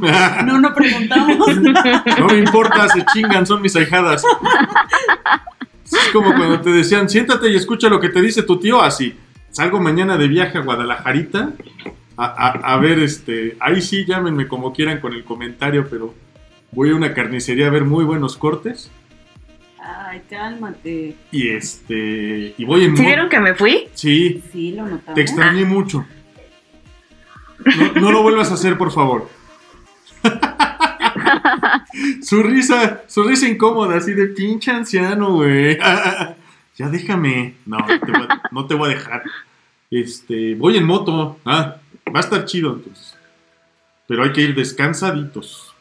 No, 0.45 0.59
no 0.59 0.73
preguntamos. 0.73 1.37
No 2.19 2.27
me 2.27 2.37
importa, 2.39 2.87
se 2.89 3.05
chingan, 3.13 3.45
son 3.45 3.61
mis 3.61 3.75
ahijadas. 3.75 4.23
Es 5.93 6.09
como 6.11 6.33
cuando 6.35 6.61
te 6.61 6.71
decían, 6.71 7.09
siéntate 7.09 7.49
y 7.49 7.55
escucha 7.55 7.89
lo 7.89 7.99
que 7.99 8.09
te 8.09 8.21
dice 8.21 8.43
tu 8.43 8.59
tío, 8.59 8.81
así. 8.81 9.15
Salgo 9.51 9.79
mañana 9.79 10.17
de 10.17 10.27
viaje 10.27 10.57
a 10.57 10.61
Guadalajarita 10.61 11.51
a, 12.17 12.25
a- 12.25 12.73
a 12.73 12.77
ver, 12.77 12.99
este, 12.99 13.55
ahí 13.59 13.81
sí, 13.81 14.05
llámenme 14.05 14.47
como 14.47 14.73
quieran 14.73 14.99
con 14.99 15.13
el 15.13 15.23
comentario, 15.23 15.87
pero 15.89 16.13
voy 16.71 16.89
a 16.91 16.95
una 16.95 17.13
carnicería 17.13 17.67
a 17.67 17.69
ver 17.71 17.85
muy 17.85 18.03
buenos 18.03 18.35
cortes. 18.37 18.91
Ay, 19.79 20.21
cálmate. 20.29 21.15
Y 21.31 21.49
este, 21.49 22.53
y 22.57 22.65
voy 22.65 22.85
en... 22.85 22.95
¿Sí 22.97 23.03
vieron 23.05 23.29
que 23.29 23.39
me 23.39 23.53
fui? 23.53 23.89
Sí, 23.93 24.41
Sí, 24.51 24.71
lo 24.71 24.83
notamos. 24.87 25.13
te 25.15 25.21
extrañé 25.21 25.65
mucho. 25.65 26.05
No, 27.77 27.93
no 28.01 28.11
lo 28.11 28.23
vuelvas 28.23 28.49
a 28.51 28.55
hacer, 28.55 28.77
por 28.77 28.91
favor. 28.91 29.29
su 32.21 32.43
risa, 32.43 33.03
su 33.07 33.23
risa 33.23 33.47
incómoda, 33.47 33.97
así 33.97 34.13
de 34.13 34.27
pinche 34.27 34.71
anciano, 34.71 35.33
güey. 35.33 35.77
ya 36.77 36.89
déjame. 36.89 37.55
No, 37.65 37.77
no 37.77 37.99
te, 37.99 38.11
voy 38.11 38.27
a, 38.29 38.41
no 38.51 38.65
te 38.67 38.75
voy 38.75 38.91
a 38.91 38.95
dejar. 38.95 39.23
Este, 39.91 40.55
voy 40.55 40.77
en 40.77 40.85
moto. 40.85 41.39
Ah, 41.45 41.77
va 42.13 42.19
a 42.19 42.23
estar 42.23 42.45
chido 42.45 42.73
entonces. 42.73 43.15
Pero 44.07 44.23
hay 44.23 44.31
que 44.31 44.41
ir 44.41 44.55
descansaditos. 44.55 45.73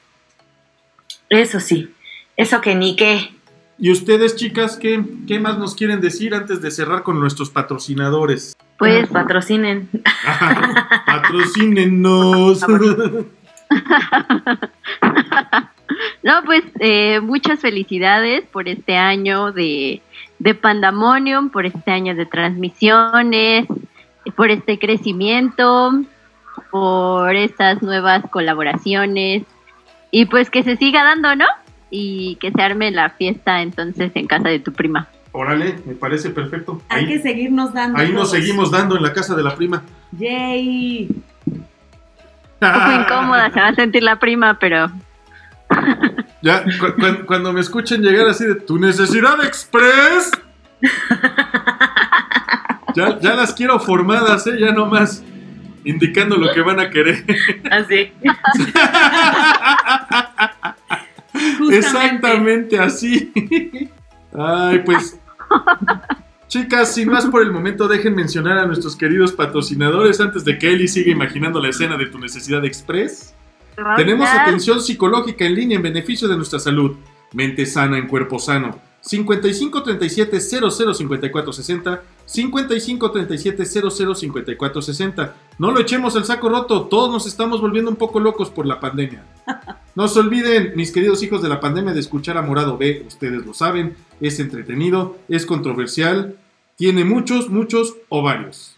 Eso 1.28 1.61
sí. 1.61 1.90
Eso 2.37 2.61
que 2.61 2.74
ni 2.74 2.96
qué. 2.96 3.31
¿Y 3.78 3.90
ustedes, 3.90 4.37
chicas, 4.37 4.76
qué, 4.76 5.02
qué 5.26 5.40
más 5.40 5.59
nos 5.59 5.74
quieren 5.74 6.00
decir 6.00 6.35
antes 6.35 6.61
de 6.62 6.70
cerrar 6.70 7.02
con 7.02 7.18
nuestros 7.18 7.50
patrocinadores? 7.50 8.57
Pues 8.78 9.09
patrocinen. 9.09 9.88
Patrocínenos. 11.07 12.64
No, 16.22 16.42
pues 16.44 16.62
eh, 16.80 17.20
muchas 17.20 17.61
felicidades 17.61 18.44
por 18.50 18.66
este 18.68 18.96
año 18.96 19.52
de, 19.52 20.00
de 20.38 20.54
Pandemonium, 20.54 21.50
por 21.50 21.66
este 21.66 21.90
año 21.90 22.14
de 22.14 22.24
transmisiones, 22.24 23.66
por 24.35 24.50
este 24.50 24.78
crecimiento, 24.78 25.92
por 26.70 27.35
estas 27.37 27.82
nuevas 27.82 28.24
colaboraciones 28.30 29.42
y 30.11 30.24
pues 30.26 30.48
que 30.48 30.62
se 30.62 30.76
siga 30.76 31.04
dando, 31.04 31.37
¿no? 31.37 31.46
Y 31.90 32.37
que 32.37 32.52
se 32.52 32.62
arme 32.62 32.90
la 32.90 33.11
fiesta 33.11 33.61
entonces 33.61 34.12
en 34.14 34.26
casa 34.26 34.48
de 34.48 34.61
tu 34.61 34.72
prima. 34.72 35.08
Órale, 35.32 35.76
me 35.85 35.94
parece 35.94 36.30
perfecto. 36.30 36.80
Hay 36.88 37.06
que 37.06 37.14
Ahí, 37.14 37.18
seguirnos 37.20 37.74
dando. 37.74 37.98
ahí 37.98 38.08
nos 38.12 38.30
todos. 38.30 38.30
seguimos 38.30 38.70
dando 38.70 38.96
en 38.96 39.02
la 39.02 39.12
casa 39.12 39.35
de 39.35 39.42
la 39.42 39.54
prima. 39.56 39.82
Yay. 40.12 41.08
Un 42.62 42.72
poco 42.72 42.92
incómoda 43.01 43.51
se 43.51 43.61
va 43.61 43.68
a 43.68 43.75
sentir 43.75 44.03
la 44.03 44.16
prima, 44.16 44.59
pero 44.59 44.90
Ya, 46.42 46.64
cu- 46.64 46.94
cu- 46.98 47.25
cuando 47.27 47.53
me 47.53 47.61
escuchen 47.61 48.03
llegar 48.03 48.27
así 48.29 48.44
de 48.44 48.55
tu 48.57 48.79
necesidad 48.79 49.42
express. 49.44 50.31
Ya, 52.94 53.18
ya 53.20 53.35
las 53.35 53.55
quiero 53.55 53.81
formadas, 53.81 54.46
¿eh? 54.46 54.57
Ya 54.59 54.70
nomás 54.70 55.25
indicando 55.83 56.37
lo 56.37 56.53
que 56.53 56.61
van 56.61 56.79
a 56.79 56.90
querer. 56.90 57.25
Así. 57.70 58.12
Exactamente 61.70 62.79
así. 62.79 63.33
Ay, 64.38 64.79
pues. 64.81 65.18
Chicas, 66.52 66.94
sin 66.94 67.08
más 67.08 67.24
por 67.24 67.40
el 67.40 67.50
momento, 67.50 67.88
dejen 67.88 68.14
mencionar 68.14 68.58
a 68.58 68.66
nuestros 68.66 68.94
queridos 68.94 69.32
patrocinadores 69.32 70.20
antes 70.20 70.44
de 70.44 70.58
que 70.58 70.70
Eli 70.70 70.86
siga 70.86 71.10
imaginando 71.10 71.62
la 71.62 71.70
escena 71.70 71.96
de 71.96 72.04
tu 72.04 72.18
necesidad 72.18 72.62
express. 72.66 73.34
Tenemos 73.96 74.28
atención 74.28 74.82
psicológica 74.82 75.46
en 75.46 75.54
línea 75.54 75.76
en 75.78 75.82
beneficio 75.82 76.28
de 76.28 76.36
nuestra 76.36 76.58
salud. 76.58 76.96
Mente 77.32 77.64
sana 77.64 77.96
en 77.96 78.06
cuerpo 78.06 78.38
sano. 78.38 78.78
55 79.00 79.82
37 79.82 80.40
00 80.40 80.92
54 80.92 81.52
60. 81.54 82.02
55 82.26 83.10
37 83.10 83.64
00 83.64 84.14
54 84.14 84.82
60. 84.82 85.34
No 85.58 85.70
lo 85.70 85.80
echemos 85.80 86.16
al 86.16 86.26
saco 86.26 86.50
roto. 86.50 86.82
Todos 86.82 87.10
nos 87.10 87.26
estamos 87.26 87.62
volviendo 87.62 87.90
un 87.90 87.96
poco 87.96 88.20
locos 88.20 88.50
por 88.50 88.66
la 88.66 88.78
pandemia. 88.78 89.24
No 89.94 90.08
se 90.08 90.20
olviden, 90.20 90.72
mis 90.74 90.90
queridos 90.90 91.22
hijos 91.22 91.42
de 91.42 91.50
la 91.50 91.60
pandemia, 91.60 91.92
de 91.92 92.00
escuchar 92.00 92.38
a 92.38 92.42
Morado 92.42 92.78
B. 92.78 93.04
Ustedes 93.06 93.44
lo 93.44 93.52
saben. 93.52 93.94
Es 94.22 94.40
entretenido, 94.40 95.18
es 95.28 95.44
controversial. 95.44 96.38
Tiene 96.83 97.05
muchos, 97.05 97.49
muchos 97.49 97.95
ovarios. 98.09 98.77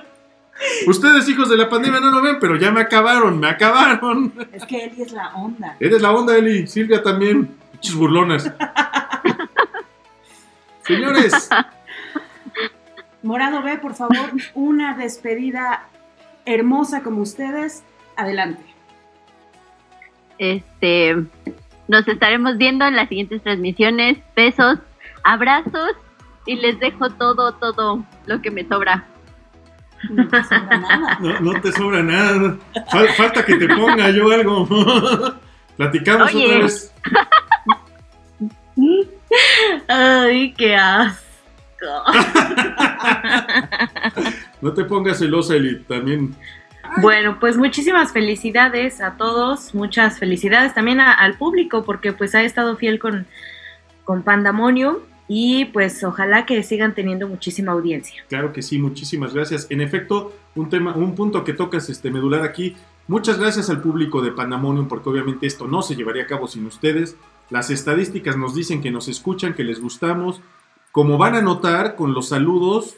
Ustedes, 0.88 1.28
hijos 1.30 1.50
de 1.50 1.58
la 1.58 1.70
pandemia, 1.70 2.00
no 2.00 2.12
lo 2.12 2.22
ven, 2.22 2.38
pero 2.40 2.56
ya 2.56 2.72
me 2.72 2.82
acabaron, 2.82 3.40
me 3.40 3.50
acabaron. 3.50 4.34
Es 4.52 4.66
que 4.66 4.86
Eli 4.86 5.02
es 5.02 5.12
la 5.12 5.36
onda. 5.36 5.76
Eres 5.80 6.02
la 6.02 6.12
onda, 6.12 6.36
Eli. 6.36 6.68
Silvia 6.68 7.02
también. 7.04 7.56
Pinches 7.72 7.96
burlonas. 7.96 8.52
Señores, 10.86 11.50
Morado 13.24 13.62
B, 13.62 13.78
por 13.80 13.94
favor, 13.94 14.32
una 14.54 14.96
despedida 14.96 15.84
hermosa 16.46 17.04
como 17.04 17.22
ustedes. 17.22 17.84
Adelante. 18.16 18.64
Este, 20.38 21.16
nos 21.88 22.08
estaremos 22.08 22.58
viendo 22.58 22.86
en 22.86 22.96
las 22.96 23.10
siguientes 23.10 23.44
transmisiones. 23.44 24.18
Besos, 24.36 24.80
abrazos 25.24 25.92
y 26.46 26.56
les 26.56 26.80
dejo 26.80 27.10
todo, 27.10 27.54
todo 27.56 28.04
lo 28.28 28.42
que 28.42 28.50
me 28.50 28.66
sobra. 28.66 29.06
No 30.10 30.28
te 30.28 30.44
sobra 30.44 30.78
nada. 30.78 31.18
No, 31.20 31.40
no 31.40 31.62
te 31.62 31.72
sobra 31.72 32.04
nada. 32.04 32.58
Fal- 32.92 33.14
falta 33.16 33.46
que 33.46 33.56
te 33.56 33.68
ponga 33.68 34.10
yo 34.12 34.32
algo. 34.32 34.68
Platicamos 35.78 36.34
Oye. 36.34 36.46
otra 36.46 36.58
vez. 36.60 36.94
Ay, 39.88 40.54
qué 40.54 40.76
asco. 40.76 41.24
No 44.62 44.74
te 44.74 44.84
pongas 44.86 45.20
celosa, 45.20 45.56
Eli. 45.56 45.80
También. 45.84 46.36
Bueno, 46.98 47.38
pues 47.40 47.58
muchísimas 47.58 48.12
felicidades 48.12 49.02
a 49.02 49.18
todos, 49.18 49.76
muchas 49.76 50.18
felicidades 50.18 50.74
también 50.74 51.00
a- 51.00 51.14
al 51.14 51.36
público 51.38 51.84
porque 51.84 52.12
pues 52.14 52.34
ha 52.34 52.42
estado 52.42 52.76
fiel 52.78 52.98
con, 52.98 53.28
con 54.04 54.24
Pandemonium 54.24 54.96
y 55.28 55.66
pues 55.66 56.04
ojalá 56.04 56.46
que 56.46 56.64
sigan 56.64 56.96
teniendo 56.96 57.28
muchísima 57.28 57.74
audiencia. 57.74 58.24
Claro 58.30 58.54
que 58.54 58.62
sí, 58.62 58.80
muchísimas 58.80 59.34
gracias. 59.34 59.68
En 59.70 59.82
efecto, 59.82 60.34
un 60.56 60.70
tema, 60.70 60.96
un 60.96 61.16
punto 61.16 61.44
que 61.44 61.54
tocas 61.54 61.90
este 61.90 62.12
medular 62.12 62.44
aquí. 62.44 62.76
Muchas 63.08 63.40
gracias 63.40 63.70
al 63.70 63.82
público 63.82 64.22
de 64.22 64.32
Pandemonium, 64.32 64.88
porque 64.88 65.10
obviamente 65.10 65.48
esto 65.48 65.68
no 65.68 65.82
se 65.82 65.96
llevaría 65.96 66.24
a 66.24 66.28
cabo 66.28 66.48
sin 66.48 66.66
ustedes. 66.66 67.18
Las 67.50 67.70
estadísticas 67.70 68.38
nos 68.38 68.56
dicen 68.56 68.82
que 68.82 68.92
nos 68.92 69.08
escuchan, 69.08 69.54
que 69.54 69.64
les 69.64 69.82
gustamos. 69.82 70.42
Como 70.92 71.18
van 71.18 71.36
a 71.36 71.42
notar 71.42 71.96
con 71.96 72.14
los 72.14 72.30
saludos, 72.30 72.98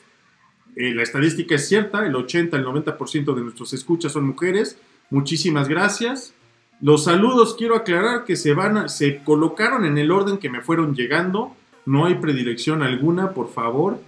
eh, 0.75 0.93
la 0.93 1.03
estadística 1.03 1.55
es 1.55 1.67
cierta, 1.67 2.05
el 2.05 2.15
80, 2.15 2.57
el 2.57 2.65
90% 2.65 3.35
de 3.35 3.41
nuestros 3.41 3.73
escuchas 3.73 4.13
son 4.13 4.25
mujeres. 4.25 4.79
Muchísimas 5.09 5.67
gracias. 5.67 6.33
Los 6.81 7.03
saludos 7.03 7.55
quiero 7.57 7.75
aclarar 7.75 8.23
que 8.23 8.35
se 8.35 8.53
van 8.53 8.87
se 8.87 9.21
colocaron 9.23 9.85
en 9.85 9.97
el 9.97 10.11
orden 10.11 10.37
que 10.37 10.49
me 10.49 10.61
fueron 10.61 10.95
llegando. 10.95 11.55
No 11.85 12.05
hay 12.05 12.15
predilección 12.15 12.83
alguna, 12.83 13.33
por 13.33 13.49
favor. 13.51 13.99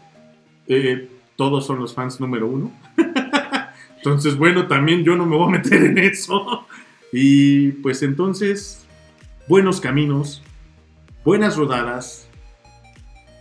Eh, 0.67 1.09
todos 1.35 1.65
son 1.65 1.79
los 1.79 1.93
fans 1.93 2.19
número 2.19 2.47
uno. 2.47 2.71
entonces, 3.97 4.37
bueno, 4.37 4.67
también 4.67 5.03
yo 5.03 5.15
no 5.15 5.25
me 5.25 5.35
voy 5.35 5.47
a 5.47 5.57
meter 5.57 5.83
en 5.83 5.97
eso. 5.97 6.67
Y 7.13 7.73
pues 7.73 8.03
entonces, 8.03 8.85
buenos 9.45 9.81
caminos, 9.81 10.41
buenas 11.25 11.57
rodadas. 11.57 12.29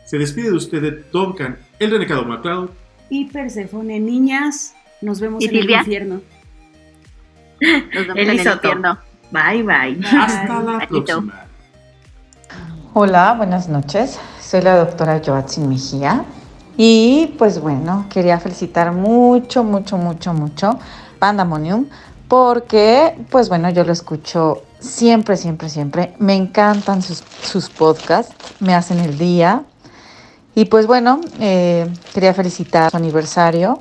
Se 0.06 0.18
despide 0.18 0.50
de 0.50 0.56
usted 0.56 1.04
Duncan, 1.12 1.56
el 1.78 1.92
renegado 1.92 2.24
MacLeod. 2.24 2.70
Y 3.10 3.26
Perséfone, 3.26 4.00
niñas, 4.00 4.74
nos 5.00 5.20
vemos 5.20 5.44
¿Y 5.44 5.46
en 5.46 5.56
el 5.56 5.70
infierno. 5.70 6.20
Nos 7.60 8.06
vemos 8.08 8.16
en 8.16 8.30
el 8.30 8.40
infierno. 8.40 8.98
Bye 9.30 9.62
bye. 9.62 10.04
Hasta 10.04 10.62
la 10.64 10.78
Patito. 10.80 11.04
próxima. 11.04 11.49
Hola, 12.92 13.35
buenas 13.37 13.68
noches. 13.68 14.18
Soy 14.42 14.62
la 14.62 14.76
doctora 14.76 15.22
Joatzin 15.24 15.68
Mejía. 15.68 16.24
Y 16.76 17.37
pues 17.38 17.61
bueno, 17.61 18.07
quería 18.11 18.40
felicitar 18.40 18.90
mucho, 18.90 19.62
mucho, 19.62 19.96
mucho, 19.96 20.35
mucho 20.35 20.76
Pandemonium 21.20 21.87
porque 22.26 23.16
pues 23.31 23.48
bueno, 23.48 23.70
yo 23.70 23.85
lo 23.85 23.92
escucho 23.92 24.64
siempre, 24.81 25.37
siempre, 25.37 25.68
siempre. 25.68 26.16
Me 26.18 26.35
encantan 26.35 27.00
sus, 27.00 27.70
podcasts, 27.70 28.35
me 28.59 28.74
hacen 28.74 28.98
el 28.98 29.16
día. 29.16 29.62
Y 30.57 30.64
pues 30.64 30.88
bueno, 30.88 31.20
eh, 31.38 31.88
quería 32.12 32.35
felicitar 32.35 32.90
su 32.90 32.96
aniversario 32.96 33.81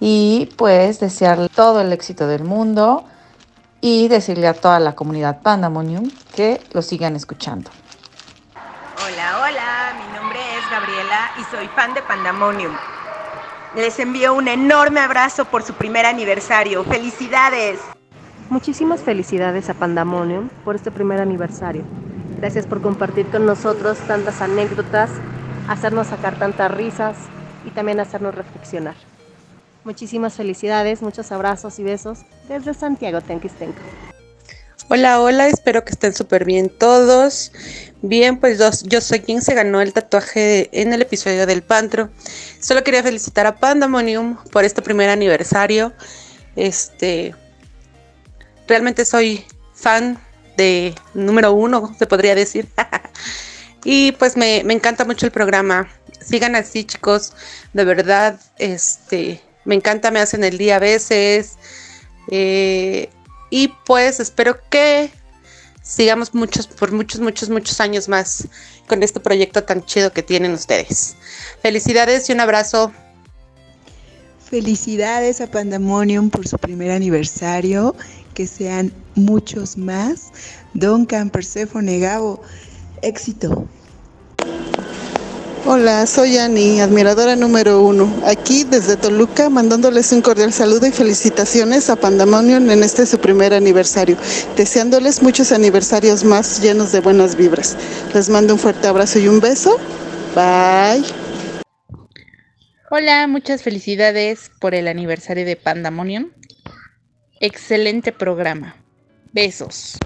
y 0.00 0.48
pues 0.56 1.00
desearle 1.00 1.50
todo 1.50 1.82
el 1.82 1.92
éxito 1.92 2.26
del 2.26 2.44
mundo 2.44 3.04
y 3.82 4.08
decirle 4.08 4.48
a 4.48 4.54
toda 4.54 4.80
la 4.80 4.94
comunidad 4.94 5.42
Pandemonium 5.42 6.10
que 6.34 6.62
lo 6.72 6.80
sigan 6.80 7.14
escuchando. 7.14 7.70
Hola, 9.10 9.40
hola, 9.40 9.94
mi 9.96 10.18
nombre 10.18 10.38
es 10.58 10.70
Gabriela 10.70 11.30
y 11.40 11.44
soy 11.44 11.66
fan 11.68 11.94
de 11.94 12.02
Pandemonium. 12.02 12.74
Les 13.74 13.98
envío 14.00 14.34
un 14.34 14.48
enorme 14.48 15.00
abrazo 15.00 15.46
por 15.46 15.62
su 15.62 15.72
primer 15.72 16.04
aniversario. 16.04 16.84
¡Felicidades! 16.84 17.80
Muchísimas 18.50 19.00
felicidades 19.00 19.70
a 19.70 19.74
Pandemonium 19.74 20.50
por 20.62 20.76
este 20.76 20.90
primer 20.90 21.22
aniversario. 21.22 21.84
Gracias 22.36 22.66
por 22.66 22.82
compartir 22.82 23.24
con 23.28 23.46
nosotros 23.46 23.96
tantas 24.06 24.42
anécdotas, 24.42 25.10
hacernos 25.68 26.08
sacar 26.08 26.38
tantas 26.38 26.70
risas 26.70 27.16
y 27.64 27.70
también 27.70 28.00
hacernos 28.00 28.34
reflexionar. 28.34 28.96
Muchísimas 29.84 30.34
felicidades, 30.34 31.00
muchos 31.00 31.32
abrazos 31.32 31.78
y 31.78 31.82
besos 31.82 32.26
desde 32.46 32.74
Santiago 32.74 33.22
Tenquistenco. 33.22 33.80
Hola, 34.90 35.20
hola, 35.20 35.48
espero 35.48 35.84
que 35.84 35.90
estén 35.90 36.14
súper 36.14 36.46
bien 36.46 36.70
todos. 36.70 37.52
Bien, 38.00 38.40
pues 38.40 38.58
yo, 38.58 39.00
soy 39.02 39.20
quien 39.20 39.42
se 39.42 39.52
ganó 39.52 39.82
el 39.82 39.92
tatuaje 39.92 40.70
en 40.72 40.94
el 40.94 41.02
episodio 41.02 41.44
del 41.44 41.62
Pantro. 41.62 42.08
Solo 42.58 42.82
quería 42.82 43.02
felicitar 43.02 43.46
a 43.46 43.56
Pandemonium 43.56 44.38
por 44.50 44.64
este 44.64 44.80
primer 44.80 45.10
aniversario. 45.10 45.92
Este, 46.56 47.34
realmente 48.66 49.04
soy 49.04 49.44
fan 49.74 50.18
de 50.56 50.94
número 51.12 51.52
uno, 51.52 51.94
se 51.98 52.06
podría 52.06 52.34
decir. 52.34 52.66
y 53.84 54.12
pues 54.12 54.38
me, 54.38 54.62
me 54.64 54.72
encanta 54.72 55.04
mucho 55.04 55.26
el 55.26 55.32
programa. 55.32 55.86
Sigan 56.18 56.56
así, 56.56 56.84
chicos. 56.84 57.34
De 57.74 57.84
verdad, 57.84 58.40
este, 58.56 59.42
me 59.66 59.74
encanta, 59.74 60.10
me 60.10 60.20
hacen 60.20 60.44
el 60.44 60.56
día 60.56 60.76
a 60.76 60.78
veces. 60.80 61.58
Eh, 62.30 63.10
y 63.50 63.68
pues 63.86 64.20
espero 64.20 64.58
que 64.70 65.10
sigamos 65.82 66.34
muchos, 66.34 66.66
por 66.66 66.92
muchos, 66.92 67.20
muchos, 67.20 67.48
muchos 67.48 67.80
años 67.80 68.08
más 68.08 68.46
con 68.88 69.02
este 69.02 69.20
proyecto 69.20 69.64
tan 69.64 69.84
chido 69.84 70.12
que 70.12 70.22
tienen 70.22 70.52
ustedes. 70.52 71.16
Felicidades 71.62 72.28
y 72.28 72.32
un 72.32 72.40
abrazo. 72.40 72.92
Felicidades 74.50 75.40
a 75.40 75.46
Pandemonium 75.46 76.30
por 76.30 76.48
su 76.48 76.56
primer 76.58 76.90
aniversario, 76.90 77.94
que 78.34 78.46
sean 78.46 78.92
muchos 79.14 79.76
más. 79.76 80.32
Duncan, 80.72 81.28
Persephone, 81.28 81.98
Gabo, 81.98 82.42
éxito. 83.02 83.66
Hola, 85.70 86.06
soy 86.06 86.38
Ani, 86.38 86.80
admiradora 86.80 87.36
número 87.36 87.82
uno. 87.82 88.10
Aquí 88.24 88.64
desde 88.64 88.96
Toluca, 88.96 89.50
mandándoles 89.50 90.10
un 90.12 90.22
cordial 90.22 90.50
saludo 90.50 90.86
y 90.86 90.92
felicitaciones 90.92 91.90
a 91.90 91.96
Pandemonium 91.96 92.70
en 92.70 92.82
este 92.82 93.04
su 93.04 93.18
primer 93.18 93.52
aniversario. 93.52 94.16
Deseándoles 94.56 95.20
muchos 95.20 95.52
aniversarios 95.52 96.24
más 96.24 96.62
llenos 96.62 96.90
de 96.92 97.00
buenas 97.00 97.36
vibras. 97.36 97.76
Les 98.14 98.30
mando 98.30 98.54
un 98.54 98.58
fuerte 98.58 98.88
abrazo 98.88 99.18
y 99.18 99.28
un 99.28 99.40
beso. 99.40 99.76
Bye. 100.34 101.04
Hola, 102.90 103.26
muchas 103.26 103.62
felicidades 103.62 104.50
por 104.62 104.74
el 104.74 104.88
aniversario 104.88 105.44
de 105.44 105.56
Pandemonium. 105.56 106.30
Excelente 107.40 108.12
programa. 108.12 108.74
Besos. 109.34 109.98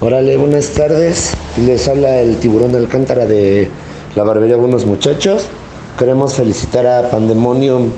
Órale, 0.00 0.36
buenas 0.36 0.70
tardes. 0.70 1.32
Les 1.64 1.86
habla 1.86 2.18
el 2.18 2.36
tiburón 2.40 2.72
de 2.72 2.78
Alcántara 2.78 3.24
de 3.24 3.70
la 4.14 4.22
barbería 4.22 4.56
Buenos 4.56 4.86
Muchachos. 4.86 5.46
Queremos 5.98 6.34
felicitar 6.34 6.86
a 6.86 7.10
Pandemonium 7.10 7.90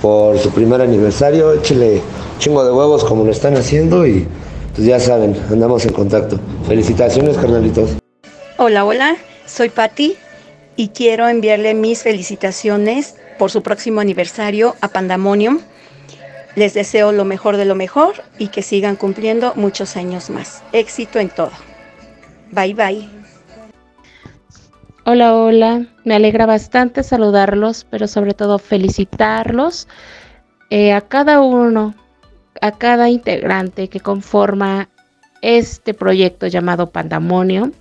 por 0.00 0.38
su 0.38 0.50
primer 0.50 0.80
aniversario. 0.80 1.52
Échele 1.52 2.02
chingo 2.38 2.64
de 2.64 2.72
huevos 2.72 3.04
como 3.04 3.24
lo 3.24 3.30
están 3.30 3.56
haciendo 3.56 4.06
y 4.06 4.26
pues 4.74 4.86
ya 4.86 5.00
saben, 5.00 5.36
andamos 5.50 5.84
en 5.86 5.92
contacto. 5.92 6.38
Felicitaciones, 6.66 7.36
carnalitos. 7.36 7.90
Hola, 8.58 8.84
hola, 8.84 9.16
soy 9.46 9.68
Patti 9.68 10.16
y 10.76 10.88
quiero 10.88 11.28
enviarle 11.28 11.74
mis 11.74 12.02
felicitaciones 12.02 13.16
por 13.38 13.50
su 13.50 13.62
próximo 13.62 14.00
aniversario 14.00 14.76
a 14.80 14.88
Pandemonium. 14.88 15.60
Les 16.54 16.74
deseo 16.74 17.12
lo 17.12 17.24
mejor 17.24 17.56
de 17.56 17.64
lo 17.64 17.74
mejor 17.74 18.14
y 18.38 18.48
que 18.48 18.62
sigan 18.62 18.96
cumpliendo 18.96 19.54
muchos 19.56 19.96
años 19.96 20.28
más. 20.28 20.62
Éxito 20.72 21.18
en 21.18 21.30
todo. 21.30 21.52
Bye 22.50 22.74
bye. 22.74 23.21
Hola, 25.04 25.34
hola. 25.34 25.86
Me 26.04 26.14
alegra 26.14 26.46
bastante 26.46 27.02
saludarlos, 27.02 27.84
pero 27.90 28.06
sobre 28.06 28.34
todo 28.34 28.60
felicitarlos 28.60 29.88
eh, 30.70 30.92
a 30.92 31.00
cada 31.00 31.40
uno, 31.40 31.96
a 32.60 32.70
cada 32.70 33.08
integrante 33.08 33.88
que 33.88 33.98
conforma 33.98 34.88
este 35.40 35.92
proyecto 35.92 36.46
llamado 36.46 36.90
Pandamonio 36.90 37.72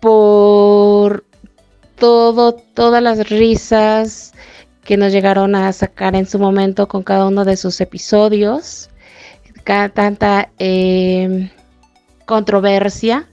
por 0.00 1.24
todo, 1.94 2.54
todas 2.54 3.00
las 3.00 3.30
risas 3.30 4.32
que 4.82 4.96
nos 4.96 5.12
llegaron 5.12 5.54
a 5.54 5.72
sacar 5.72 6.16
en 6.16 6.26
su 6.26 6.40
momento 6.40 6.88
con 6.88 7.04
cada 7.04 7.28
uno 7.28 7.44
de 7.44 7.56
sus 7.56 7.80
episodios, 7.80 8.90
cada, 9.62 9.90
tanta 9.90 10.50
eh, 10.58 11.52
controversia 12.26 13.28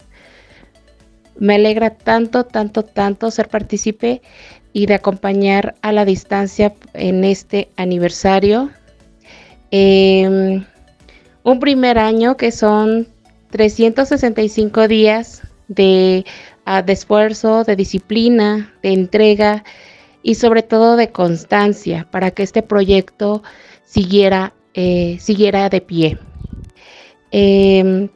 Me 1.39 1.55
alegra 1.55 1.91
tanto, 1.91 2.43
tanto, 2.43 2.83
tanto 2.83 3.31
ser 3.31 3.47
partícipe 3.47 4.21
y 4.73 4.85
de 4.85 4.93
acompañar 4.93 5.75
a 5.81 5.91
la 5.91 6.05
distancia 6.05 6.73
en 6.93 7.23
este 7.23 7.69
aniversario. 7.77 8.69
Em, 9.71 10.65
un 11.43 11.59
primer 11.59 11.97
año 11.97 12.37
que 12.37 12.51
son 12.51 13.07
365 13.51 14.87
días 14.87 15.41
de, 15.67 16.25
ah, 16.65 16.81
de 16.81 16.93
esfuerzo, 16.93 17.63
de 17.63 17.75
disciplina, 17.75 18.73
de 18.83 18.93
entrega 18.93 19.63
y 20.21 20.35
sobre 20.35 20.63
todo 20.63 20.95
de 20.97 21.11
constancia 21.11 22.07
para 22.11 22.31
que 22.31 22.43
este 22.43 22.61
proyecto 22.61 23.43
siguiera, 23.85 24.53
eh, 24.73 25.17
siguiera 25.19 25.69
de 25.69 25.81
pie. 25.81 26.17
Em, 27.31 28.09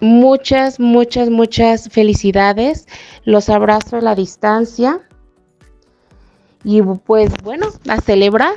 muchas, 0.00 0.80
muchas, 0.80 1.30
muchas 1.30 1.88
felicidades. 1.88 2.86
Los 3.24 3.48
abrazo 3.48 3.96
a 3.96 4.00
la 4.00 4.14
distancia. 4.14 5.00
Y 6.64 6.82
pues 6.82 7.32
bueno, 7.42 7.68
a 7.88 8.00
celebrar, 8.00 8.54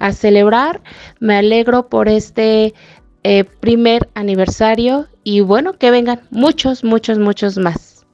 a 0.00 0.12
celebrar. 0.12 0.80
Me 1.20 1.36
alegro 1.36 1.88
por 1.88 2.08
este 2.08 2.74
eh, 3.22 3.44
primer 3.44 4.08
aniversario 4.14 5.06
y 5.24 5.40
bueno, 5.40 5.74
que 5.74 5.90
vengan 5.90 6.20
muchos, 6.30 6.84
muchos, 6.84 7.18
muchos 7.18 7.58
más. 7.58 8.06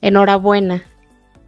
Enhorabuena. 0.00 0.82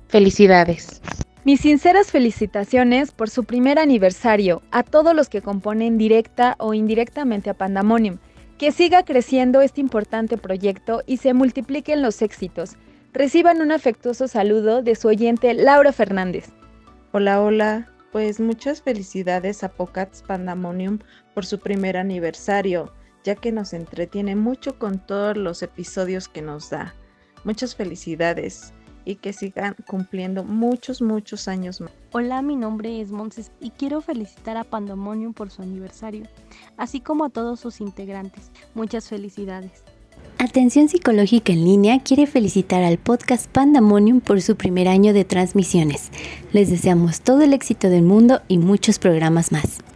Felicidades. 0.08 1.00
Mis 1.44 1.60
sinceras 1.60 2.10
felicitaciones 2.10 3.12
por 3.12 3.30
su 3.30 3.44
primer 3.44 3.78
aniversario 3.78 4.62
a 4.70 4.82
todos 4.82 5.14
los 5.14 5.28
que 5.28 5.42
componen 5.42 5.96
directa 5.96 6.56
o 6.58 6.74
indirectamente 6.74 7.50
a 7.50 7.54
Pandamonium. 7.54 8.18
Que 8.58 8.72
siga 8.72 9.04
creciendo 9.04 9.60
este 9.60 9.82
importante 9.82 10.38
proyecto 10.38 11.02
y 11.06 11.18
se 11.18 11.34
multipliquen 11.34 12.00
los 12.00 12.22
éxitos. 12.22 12.76
Reciban 13.12 13.60
un 13.60 13.70
afectuoso 13.70 14.28
saludo 14.28 14.82
de 14.82 14.94
su 14.94 15.08
oyente 15.08 15.52
Laura 15.52 15.92
Fernández. 15.92 16.46
Hola, 17.12 17.42
hola. 17.42 17.92
Pues 18.12 18.40
muchas 18.40 18.80
felicidades 18.80 19.62
a 19.62 19.68
Pocats 19.68 20.22
Pandamonium 20.22 21.00
por 21.34 21.44
su 21.44 21.58
primer 21.58 21.98
aniversario, 21.98 22.94
ya 23.24 23.34
que 23.34 23.52
nos 23.52 23.74
entretiene 23.74 24.36
mucho 24.36 24.78
con 24.78 25.04
todos 25.04 25.36
los 25.36 25.62
episodios 25.62 26.26
que 26.26 26.40
nos 26.40 26.70
da. 26.70 26.94
Muchas 27.44 27.76
felicidades 27.76 28.72
y 29.06 29.14
que 29.14 29.32
sigan 29.32 29.74
cumpliendo 29.86 30.44
muchos, 30.44 31.00
muchos 31.00 31.48
años 31.48 31.80
más. 31.80 31.92
Hola, 32.12 32.42
mi 32.42 32.56
nombre 32.56 33.00
es 33.00 33.10
Monses 33.10 33.52
y 33.60 33.70
quiero 33.70 34.02
felicitar 34.02 34.58
a 34.58 34.64
Pandemonium 34.64 35.32
por 35.32 35.50
su 35.50 35.62
aniversario, 35.62 36.24
así 36.76 37.00
como 37.00 37.24
a 37.24 37.30
todos 37.30 37.60
sus 37.60 37.80
integrantes. 37.80 38.50
Muchas 38.74 39.08
felicidades. 39.08 39.84
Atención 40.38 40.88
Psicológica 40.88 41.52
en 41.52 41.64
Línea 41.64 42.00
quiere 42.00 42.26
felicitar 42.26 42.82
al 42.82 42.98
podcast 42.98 43.46
Pandemonium 43.46 44.20
por 44.20 44.42
su 44.42 44.56
primer 44.56 44.86
año 44.88 45.14
de 45.14 45.24
transmisiones. 45.24 46.10
Les 46.52 46.68
deseamos 46.68 47.22
todo 47.22 47.42
el 47.42 47.54
éxito 47.54 47.88
del 47.88 48.02
mundo 48.02 48.42
y 48.48 48.58
muchos 48.58 48.98
programas 48.98 49.50
más. 49.50 49.78